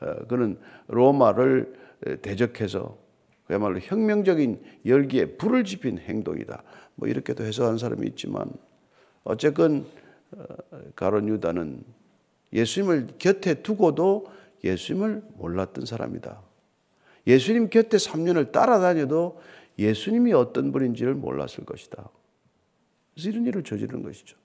어, 0.00 0.14
그는 0.28 0.58
로마를 0.88 1.74
대적해서 2.22 2.98
그야말로 3.46 3.78
혁명적인 3.78 4.60
열기에 4.84 5.36
불을 5.36 5.64
지핀 5.64 5.98
행동이다. 5.98 6.62
뭐 6.96 7.08
이렇게도 7.08 7.44
해석하는 7.44 7.78
사람이 7.78 8.06
있지만 8.08 8.50
어쨌건 9.26 9.84
어, 10.32 10.44
가론 10.94 11.28
유다는 11.28 11.82
예수님을 12.52 13.08
곁에 13.18 13.54
두고도 13.54 14.26
예수님을 14.64 15.22
몰랐던 15.36 15.84
사람이다. 15.84 16.40
예수님 17.26 17.68
곁에 17.68 17.96
3년을 17.96 18.52
따라다녀도 18.52 19.40
예수님이 19.78 20.32
어떤 20.32 20.72
분인지를 20.72 21.14
몰랐을 21.14 21.64
것이다. 21.66 22.08
그래서 23.14 23.28
이런 23.28 23.46
일을 23.46 23.64
저지른 23.64 24.02
것이죠. 24.02 24.36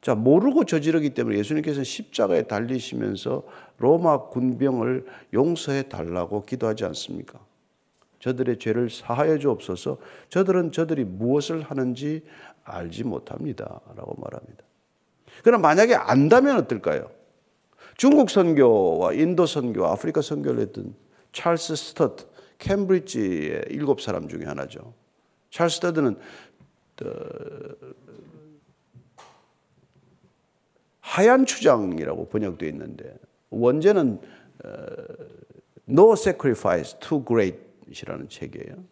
자, 0.00 0.14
모르고 0.14 0.64
저지르기 0.64 1.10
때문에 1.10 1.36
예수님께서는 1.38 1.84
십자가에 1.84 2.44
달리시면서 2.44 3.42
로마 3.78 4.28
군병을 4.28 5.06
용서해 5.34 5.88
달라고 5.88 6.44
기도하지 6.44 6.84
않습니까? 6.86 7.40
저들의 8.20 8.58
죄를 8.58 8.90
사하여 8.90 9.38
주옵소서. 9.38 9.98
저들은 10.28 10.72
저들이 10.72 11.04
무엇을 11.04 11.62
하는지 11.62 12.22
알지 12.64 13.04
못합니다. 13.04 13.80
라고 13.96 14.14
말합니다. 14.20 14.64
그럼 15.42 15.62
만약에 15.62 15.94
안다면 15.94 16.56
어떨까요? 16.58 17.10
중국 17.96 18.30
선교와 18.30 19.14
인도 19.14 19.46
선교, 19.46 19.86
아프리카 19.86 20.22
선교를 20.22 20.60
했던 20.60 20.94
찰스 21.32 21.76
스터드, 21.76 22.26
캠브리지의 22.58 23.64
일곱 23.70 24.00
사람 24.00 24.28
중에 24.28 24.44
하나죠. 24.44 24.94
찰스 25.50 25.76
스터드는 25.76 26.18
하얀 31.00 31.46
추장이라고 31.46 32.28
번역되어 32.28 32.68
있는데 32.68 33.16
원제는 33.48 34.20
No 35.88 36.12
Sacrifice 36.12 37.00
Too 37.00 37.24
Great 37.26 37.69
이라는 37.90 38.28
책이에요. 38.28 38.84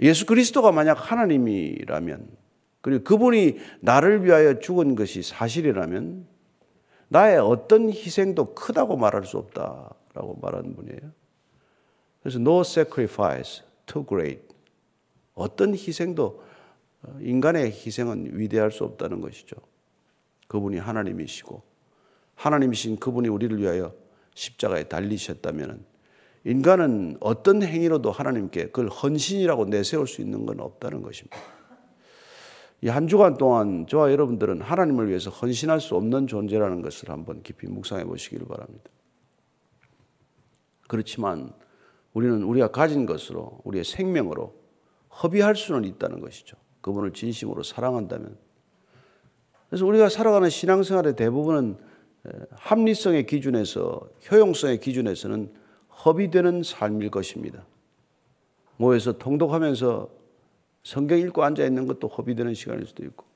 예수 0.00 0.26
그리스도가 0.26 0.72
만약 0.72 0.94
하나님이라면 0.94 2.28
그리고 2.80 3.04
그분이 3.04 3.58
나를 3.80 4.24
위하여 4.24 4.58
죽은 4.58 4.94
것이 4.94 5.22
사실이라면 5.22 6.26
나의 7.08 7.38
어떤 7.38 7.90
희생도 7.90 8.54
크다고 8.54 8.96
말할 8.96 9.24
수 9.24 9.36
없다라고 9.36 10.38
말하는 10.40 10.74
분이에요. 10.74 11.12
그래서 12.22 12.38
no 12.38 12.60
sacrifice 12.60 13.62
too 13.86 14.06
great. 14.06 14.42
어떤 15.34 15.74
희생도 15.74 16.42
인간의 17.20 17.66
희생은 17.72 18.38
위대할 18.38 18.70
수 18.70 18.84
없다는 18.84 19.20
것이죠. 19.20 19.56
그분이 20.48 20.78
하나님이시고 20.78 21.62
하나님이신 22.34 22.98
그분이 22.98 23.28
우리를 23.28 23.58
위하여 23.58 23.94
십자가에 24.34 24.84
달리셨다면 24.84 25.84
인간은 26.44 27.18
어떤 27.20 27.62
행위로도 27.62 28.10
하나님께 28.10 28.66
그걸 28.66 28.88
헌신이라고 28.88 29.66
내세울 29.66 30.06
수 30.06 30.22
있는 30.22 30.46
건 30.46 30.60
없다는 30.60 31.02
것입니다. 31.02 31.36
이 32.82 32.88
한 32.88 33.08
주간 33.08 33.36
동안 33.36 33.86
저와 33.86 34.10
여러분들은 34.10 34.62
하나님을 34.62 35.08
위해서 35.08 35.28
헌신할 35.30 35.80
수 35.80 35.96
없는 35.96 36.26
존재라는 36.26 36.80
것을 36.80 37.10
한번 37.10 37.42
깊이 37.42 37.66
묵상해 37.66 38.04
보시기를 38.04 38.46
바랍니다. 38.46 38.90
그렇지만 40.88 41.52
우리는 42.14 42.42
우리가 42.42 42.68
가진 42.68 43.04
것으로 43.04 43.60
우리의 43.64 43.84
생명으로 43.84 44.54
허비할 45.22 45.56
수는 45.56 45.84
있다는 45.84 46.20
것이죠. 46.20 46.56
그분을 46.80 47.12
진심으로 47.12 47.62
사랑한다면. 47.62 48.36
그래서 49.68 49.84
우리가 49.84 50.08
살아가는 50.08 50.48
신앙생활의 50.48 51.16
대부분은 51.16 51.76
합리성의 52.52 53.26
기준에서 53.26 54.08
효용성의 54.30 54.80
기준에서는 54.80 55.52
허비되는 56.04 56.62
삶일 56.62 57.10
것입니다. 57.10 57.64
모여서 58.76 59.18
통독하면서 59.18 60.08
성경 60.82 61.18
읽고 61.18 61.44
앉아 61.44 61.64
있는 61.64 61.86
것도 61.86 62.08
허비되는 62.08 62.54
시간일 62.54 62.86
수도 62.86 63.04
있고 63.04 63.26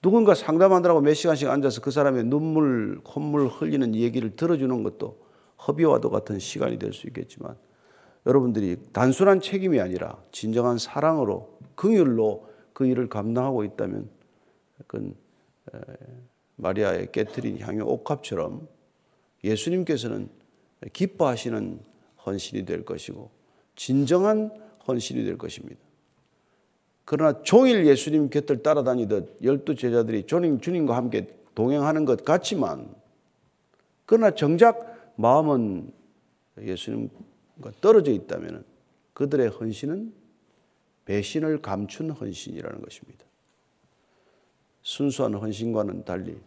누군가 0.00 0.34
상담하느라고 0.34 1.00
몇 1.00 1.14
시간씩 1.14 1.48
앉아서 1.48 1.80
그 1.80 1.90
사람의 1.90 2.24
눈물, 2.24 3.00
콧물 3.04 3.48
흘리는 3.48 3.94
얘기를 3.94 4.34
들어주는 4.36 4.82
것도 4.82 5.18
허비와도 5.66 6.10
같은 6.10 6.38
시간이 6.38 6.78
될 6.78 6.92
수 6.92 7.06
있겠지만 7.08 7.56
여러분들이 8.26 8.76
단순한 8.92 9.40
책임이 9.40 9.80
아니라 9.80 10.22
진정한 10.32 10.78
사랑으로 10.78 11.58
긍휼로 11.74 12.48
그 12.72 12.86
일을 12.86 13.08
감당하고 13.08 13.64
있다면 13.64 14.08
그건 14.86 15.14
마리아의 16.56 17.12
깨트린 17.12 17.58
향유 17.60 17.84
옥합처럼 17.84 18.68
예수님께서는 19.44 20.28
기뻐하시는 20.92 21.80
헌신이 22.28 22.64
될 22.64 22.84
것이고 22.84 23.30
진정한 23.76 24.50
헌신이 24.86 25.24
될 25.24 25.36
것입니다. 25.36 25.80
그러나 27.04 27.42
종일 27.42 27.86
예수님 27.86 28.28
곁을 28.28 28.62
따라다니듯 28.62 29.38
열두 29.42 29.74
제자들이 29.74 30.26
주님, 30.26 30.60
주님과 30.60 30.94
함께 30.96 31.26
동행하는 31.54 32.04
것 32.04 32.24
같지만 32.24 32.94
그러나 34.06 34.30
정작 34.30 35.12
마음은 35.16 35.92
예수님과 36.60 37.72
떨어져 37.80 38.12
있다면 38.12 38.64
그들의 39.14 39.48
헌신은 39.48 40.12
배신을 41.06 41.62
감춘 41.62 42.10
헌신이라는 42.10 42.82
것입니다. 42.82 43.24
순수한 44.82 45.34
헌신과는 45.34 46.04
달리 46.04 46.38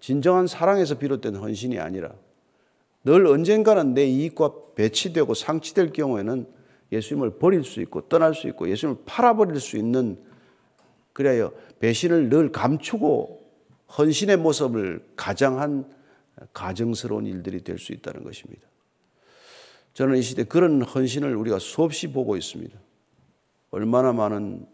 진정한 0.00 0.46
사랑에서 0.46 0.98
비롯된 0.98 1.36
헌신이 1.36 1.78
아니라 1.78 2.14
늘 3.04 3.26
언젠가는 3.26 3.94
내 3.94 4.04
이익과 4.06 4.74
배치되고 4.74 5.34
상치될 5.34 5.92
경우에는 5.92 6.46
예수님을 6.92 7.38
버릴 7.38 7.64
수 7.64 7.80
있고 7.80 8.08
떠날 8.08 8.34
수 8.34 8.48
있고 8.48 8.68
예수님을 8.68 9.02
팔아버릴 9.06 9.60
수 9.60 9.76
있는 9.76 10.18
그래야 11.12 11.50
배신을 11.80 12.28
늘 12.28 12.52
감추고 12.52 13.38
헌신의 13.96 14.36
모습을 14.36 15.04
가장한 15.16 15.90
가정스러운 16.52 17.26
일들이 17.26 17.62
될 17.62 17.78
수 17.78 17.92
있다는 17.92 18.22
것입니다. 18.22 18.62
저는 19.94 20.16
이 20.16 20.22
시대 20.22 20.44
그런 20.44 20.82
헌신을 20.82 21.34
우리가 21.34 21.58
수없이 21.58 22.12
보고 22.12 22.36
있습니다. 22.36 22.78
얼마나 23.70 24.12
많은 24.12 24.66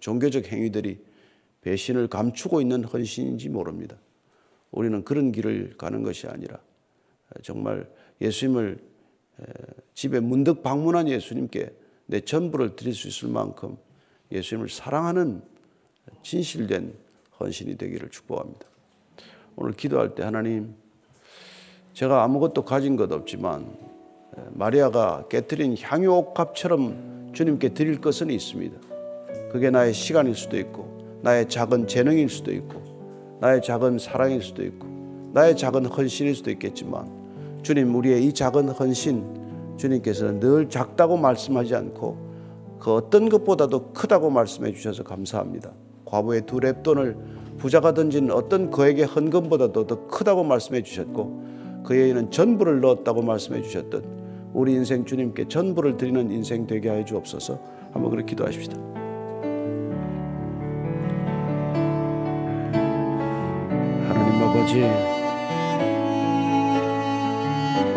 종교적 0.00 0.52
행위들이 0.52 1.02
배신을 1.62 2.08
감추고 2.08 2.60
있는 2.60 2.84
헌신인지 2.84 3.48
모릅니다. 3.48 3.96
우리는 4.70 5.02
그런 5.04 5.32
길을 5.32 5.76
가는 5.78 6.02
것이 6.02 6.26
아니라 6.26 6.60
정말 7.42 7.88
예수님을 8.20 8.78
집에 9.94 10.20
문득 10.20 10.62
방문한 10.62 11.08
예수님께 11.08 11.72
내 12.06 12.20
전부를 12.20 12.76
드릴 12.76 12.94
수 12.94 13.08
있을 13.08 13.28
만큼 13.28 13.76
예수님을 14.32 14.68
사랑하는 14.68 15.42
진실된 16.22 16.94
헌신이 17.38 17.76
되기를 17.76 18.10
축복합니다. 18.10 18.66
오늘 19.56 19.72
기도할 19.72 20.14
때 20.14 20.22
하나님, 20.22 20.74
제가 21.92 22.22
아무것도 22.24 22.64
가진 22.64 22.96
것 22.96 23.10
없지만 23.10 23.76
마리아가 24.52 25.26
깨뜨린 25.28 25.76
향유옥합처럼 25.80 27.32
주님께 27.32 27.70
드릴 27.70 28.00
것은 28.00 28.30
있습니다. 28.30 28.78
그게 29.50 29.70
나의 29.70 29.94
시간일 29.94 30.34
수도 30.34 30.58
있고, 30.58 31.20
나의 31.22 31.48
작은 31.48 31.86
재능일 31.86 32.28
수도 32.28 32.52
있고, 32.52 33.38
나의 33.40 33.62
작은 33.62 33.98
사랑일 33.98 34.42
수도 34.42 34.62
있고, 34.64 34.86
나의 35.32 35.56
작은 35.56 35.86
헌신일 35.86 36.34
수도 36.34 36.50
있겠지만, 36.50 37.15
주님 37.66 37.96
우리의 37.96 38.24
이 38.24 38.32
작은 38.32 38.68
헌신 38.68 39.74
주님께서는 39.76 40.38
늘 40.38 40.68
작다고 40.68 41.16
말씀하지 41.16 41.74
않고 41.74 42.16
그 42.78 42.92
어떤 42.94 43.28
것보다도 43.28 43.92
크다고 43.92 44.30
말씀해 44.30 44.72
주셔서 44.72 45.02
감사합니다. 45.02 45.72
과부의 46.04 46.42
두 46.46 46.60
랩돈을 46.60 47.16
부자가 47.58 47.92
던진 47.92 48.30
어떤 48.30 48.70
그에게 48.70 49.02
헌금보다도 49.02 49.84
더 49.88 50.06
크다고 50.06 50.44
말씀해 50.44 50.84
주셨고 50.84 51.82
그에게는 51.84 52.30
전부를 52.30 52.80
넣었다고 52.82 53.22
말씀해 53.22 53.62
주셨듯 53.62 54.04
우리 54.52 54.72
인생 54.72 55.04
주님께 55.04 55.48
전부를 55.48 55.96
드리는 55.96 56.30
인생 56.30 56.68
되게 56.68 56.88
하여 56.88 57.04
주옵소서 57.04 57.58
한번 57.92 58.12
그렇게 58.12 58.30
기도하십시다. 58.30 58.78
하나님 64.06 64.42
아버지 64.44 65.15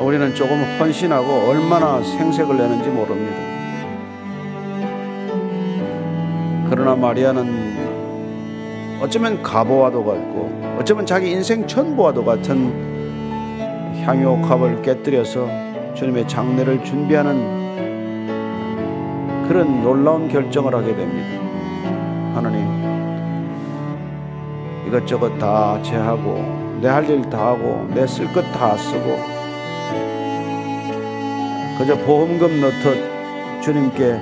우리는 0.01 0.33
조금 0.33 0.61
헌신하고 0.79 1.49
얼마나 1.49 2.01
생색을 2.01 2.57
내는지 2.57 2.89
모릅니다. 2.89 3.37
그러나 6.69 6.95
마리아는 6.95 7.77
어쩌면 9.01 9.41
가보와도 9.41 10.03
같고 10.03 10.77
어쩌면 10.79 11.05
자기 11.05 11.31
인생 11.31 11.65
전부와도 11.67 12.23
같은 12.23 12.89
향유옥합을 14.05 14.81
깨뜨려서 14.81 15.47
주님의 15.95 16.27
장례를 16.27 16.83
준비하는 16.83 17.59
그런 19.47 19.81
놀라운 19.83 20.27
결정을 20.29 20.73
하게 20.75 20.95
됩니다. 20.95 21.27
하나님, 22.35 22.67
이것저것 24.87 25.37
다 25.39 25.81
제하고 25.81 26.59
내 26.81 26.87
할 26.87 27.09
일 27.09 27.21
다 27.29 27.47
하고 27.47 27.85
내 27.93 28.03
쓸 28.05 28.31
것 28.33 28.43
다 28.53 28.77
쓰고 28.77 29.38
그저 31.79 31.97
보험금 31.99 32.59
넣듯 32.59 33.63
주님께 33.63 34.19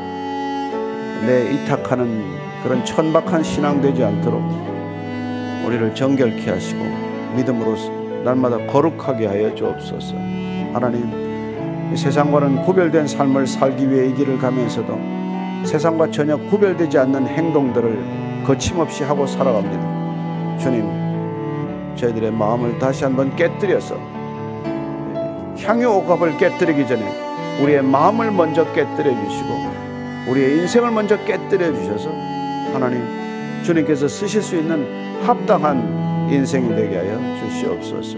내 1.26 1.52
이탁하는 1.52 2.38
그런 2.62 2.86
천박한 2.86 3.41
신앙 3.41 3.82
되지 3.82 4.04
않도록 4.04 4.43
우리를 5.65 5.96
정결케 5.96 6.52
하시고 6.52 6.86
믿음으로 7.36 7.76
날마다 8.24 8.58
거룩하게 8.67 9.26
하여 9.26 9.56
주옵소서. 9.56 10.13
하나님, 10.72 11.91
이 11.91 11.98
세상과는 11.98 12.62
구별된 12.62 13.08
삶을 13.08 13.48
살기 13.48 13.89
위해 13.89 14.10
이 14.10 14.13
길을 14.13 14.38
가면서도 14.38 15.65
세상과 15.65 16.12
전혀 16.12 16.38
구별되지 16.38 17.00
않는 17.00 17.26
행동들을 17.26 18.43
거침없이 18.46 19.04
하고 19.04 19.26
살아갑니다. 19.26 20.58
주님, 20.60 21.96
저희들의 21.96 22.32
마음을 22.34 22.78
다시 22.78 23.04
한번 23.04 23.36
깨뜨려서 23.36 23.96
향유 25.60 25.89
옥합을 25.89 26.38
깨뜨리기 26.38 26.86
전에 26.86 27.27
우리의 27.62 27.82
마음을 27.82 28.32
먼저 28.32 28.72
깨뜨려 28.74 29.04
주시고 29.04 29.50
우리의 30.30 30.60
인생을 30.60 30.91
먼저 30.91 31.17
깨뜨려 31.26 31.74
주셔서 31.74 32.10
하나님 32.74 33.02
주님께서 33.63 34.08
쓰실 34.08 34.41
수 34.41 34.56
있는 34.58 34.86
합당한 35.24 36.30
인생이 36.32 36.70
되게 36.70 36.98
하여 36.98 37.39
주시옵소서. 37.39 38.17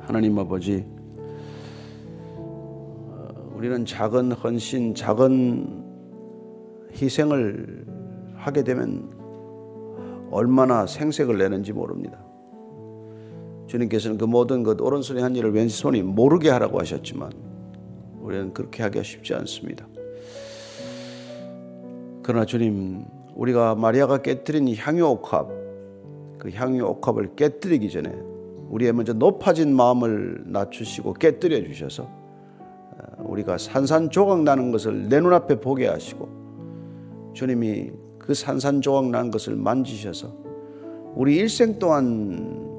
하나님 0.00 0.38
아버지, 0.38 0.84
우리는 3.54 3.86
작은 3.86 4.32
헌신, 4.32 4.94
작은 4.94 5.84
희생을 7.00 7.86
하게 8.34 8.62
되면 8.62 9.10
얼마나 10.30 10.86
생색을 10.86 11.38
내는지 11.38 11.72
모릅니다. 11.72 12.18
주님께서는 13.72 14.18
그 14.18 14.26
모든 14.26 14.62
것 14.62 14.78
오른손이 14.78 15.22
한 15.22 15.34
일을 15.34 15.54
왼손이 15.54 16.02
모르게 16.02 16.50
하라고 16.50 16.78
하셨지만 16.78 17.32
우리는 18.20 18.52
그렇게 18.52 18.82
하기가 18.82 19.02
쉽지 19.02 19.34
않습니다. 19.34 19.86
그러나 22.22 22.44
주님, 22.44 23.04
우리가 23.34 23.74
마리아가 23.74 24.20
깨뜨린 24.20 24.76
향유 24.76 25.06
옥합, 25.06 25.48
그 26.38 26.50
향유 26.52 26.84
옥합을 26.84 27.34
깨뜨리기 27.34 27.90
전에 27.90 28.12
우리의 28.68 28.92
먼저 28.92 29.14
높아진 29.14 29.74
마음을 29.74 30.42
낮추시고 30.46 31.14
깨뜨려 31.14 31.64
주셔서 31.64 32.02
어, 32.02 33.24
우리가 33.24 33.56
산산조각 33.56 34.42
나는 34.42 34.70
것을 34.70 35.08
내 35.08 35.18
눈앞에 35.18 35.60
보게 35.60 35.86
하시고 35.86 36.28
주님이 37.32 37.90
그 38.18 38.34
산산조각 38.34 39.08
난 39.08 39.30
것을 39.30 39.56
만지셔서 39.56 40.30
우리 41.14 41.36
일생 41.36 41.78
동안 41.78 42.68
어, 42.68 42.71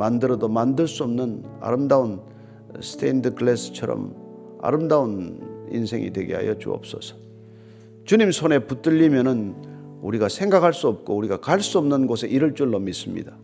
만들어도 0.00 0.48
만들 0.48 0.88
수 0.88 1.04
없는 1.04 1.44
아름다운 1.60 2.22
스테인드 2.80 3.34
글래스처럼 3.34 4.58
아름다운 4.62 5.68
인생이 5.70 6.10
되게 6.12 6.34
하여 6.34 6.56
주옵소서. 6.56 7.16
주님 8.06 8.32
손에 8.32 8.60
붙들리면은 8.60 10.00
우리가 10.00 10.30
생각할 10.30 10.72
수 10.72 10.88
없고 10.88 11.14
우리가 11.16 11.40
갈 11.40 11.60
수 11.60 11.76
없는 11.78 12.06
곳에 12.06 12.26
이를 12.26 12.54
줄로 12.54 12.78
믿습니다. 12.78 13.36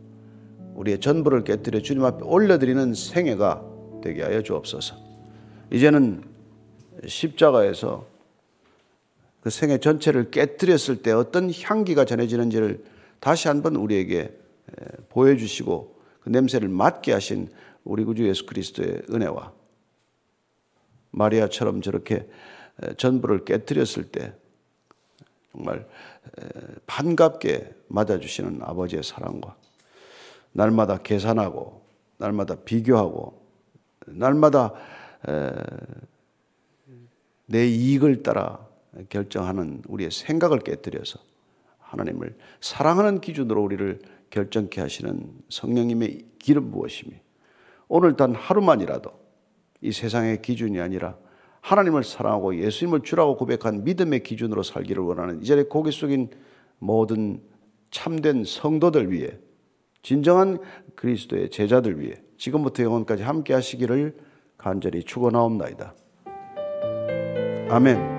우리의 0.77 1.01
전부를 1.01 1.45
깨뜨려 1.45 1.81
주님 1.81 2.05
앞에 2.05 2.25
올려드리는 2.25 2.95
생애가 2.95 3.63
되게 4.03 4.23
하여 4.23 4.43
주옵소서. 4.43 4.97
이제는 5.71 6.23
십자가에서 7.07 8.07
그 9.43 9.51
생애 9.51 9.77
전체를 9.77 10.31
깨뜨렸을 10.31 11.03
때 11.03 11.13
어떤 11.13 11.53
향기가 11.53 12.07
전해지는지를 12.07 12.83
다시 13.21 13.49
한번 13.49 13.77
우리에게 13.77 14.35
보여주시고 15.11 15.96
그 16.27 16.31
냄새를 16.31 16.69
맡게 16.69 17.13
하신 17.13 17.53
우리 17.85 18.03
구주 18.03 18.27
예수 18.27 18.47
그리스도의 18.47 19.03
은혜와 19.13 19.53
마리아처럼 21.13 21.83
저렇게 21.83 22.29
전부를 22.97 23.45
깨뜨렸을 23.45 24.11
때 24.11 24.35
정말 25.53 25.87
반갑게 26.89 27.73
맞아주시는 27.87 28.59
아버지의 28.61 29.05
사랑과 29.05 29.55
날마다 30.51 30.99
계산하고 30.99 31.87
날마다 32.17 32.57
비교하고 32.57 33.47
날마다 34.07 34.73
내 37.47 37.69
이익을 37.69 38.25
따라 38.25 38.67
결정하는 39.11 39.83
우리의 39.87 40.11
생각을 40.11 40.59
깨뜨려서 40.59 41.21
하나님을 41.99 42.37
사랑하는 42.61 43.21
기준으로 43.21 43.63
우리를 43.63 44.01
결정케 44.31 44.81
하시는 44.81 45.29
성령님의 45.49 46.27
길은 46.39 46.71
무엇이며 46.71 47.17
오늘 47.89 48.17
단 48.17 48.35
하루만이라도 48.35 49.11
이 49.81 49.93
세상의 49.93 50.43
기준이 50.43 50.81
아니라 50.81 51.17
하나님을 51.61 52.05
사랑하고 52.05 52.57
예수님을 52.57 53.03
주라고 53.03 53.37
고백한 53.37 53.85
믿음의 53.85 54.23
기준으로 54.23 54.63
살기를 54.63 55.03
원하는 55.03 55.43
이 55.43 55.45
자리에 55.45 55.65
고개 55.65 55.91
숙인 55.91 56.31
모든 56.79 57.43
참된 57.91 58.45
성도들 58.45 59.11
위해 59.11 59.39
진정한 60.03 60.59
그리스도의 60.95 61.51
제자들 61.51 62.01
위해 62.01 62.15
지금부터 62.39 62.85
영원까지 62.85 63.23
함께 63.23 63.55
하시기를 63.55 64.17
간절히 64.57 65.03
축원하옵나이다. 65.03 65.95
아멘. 67.69 68.16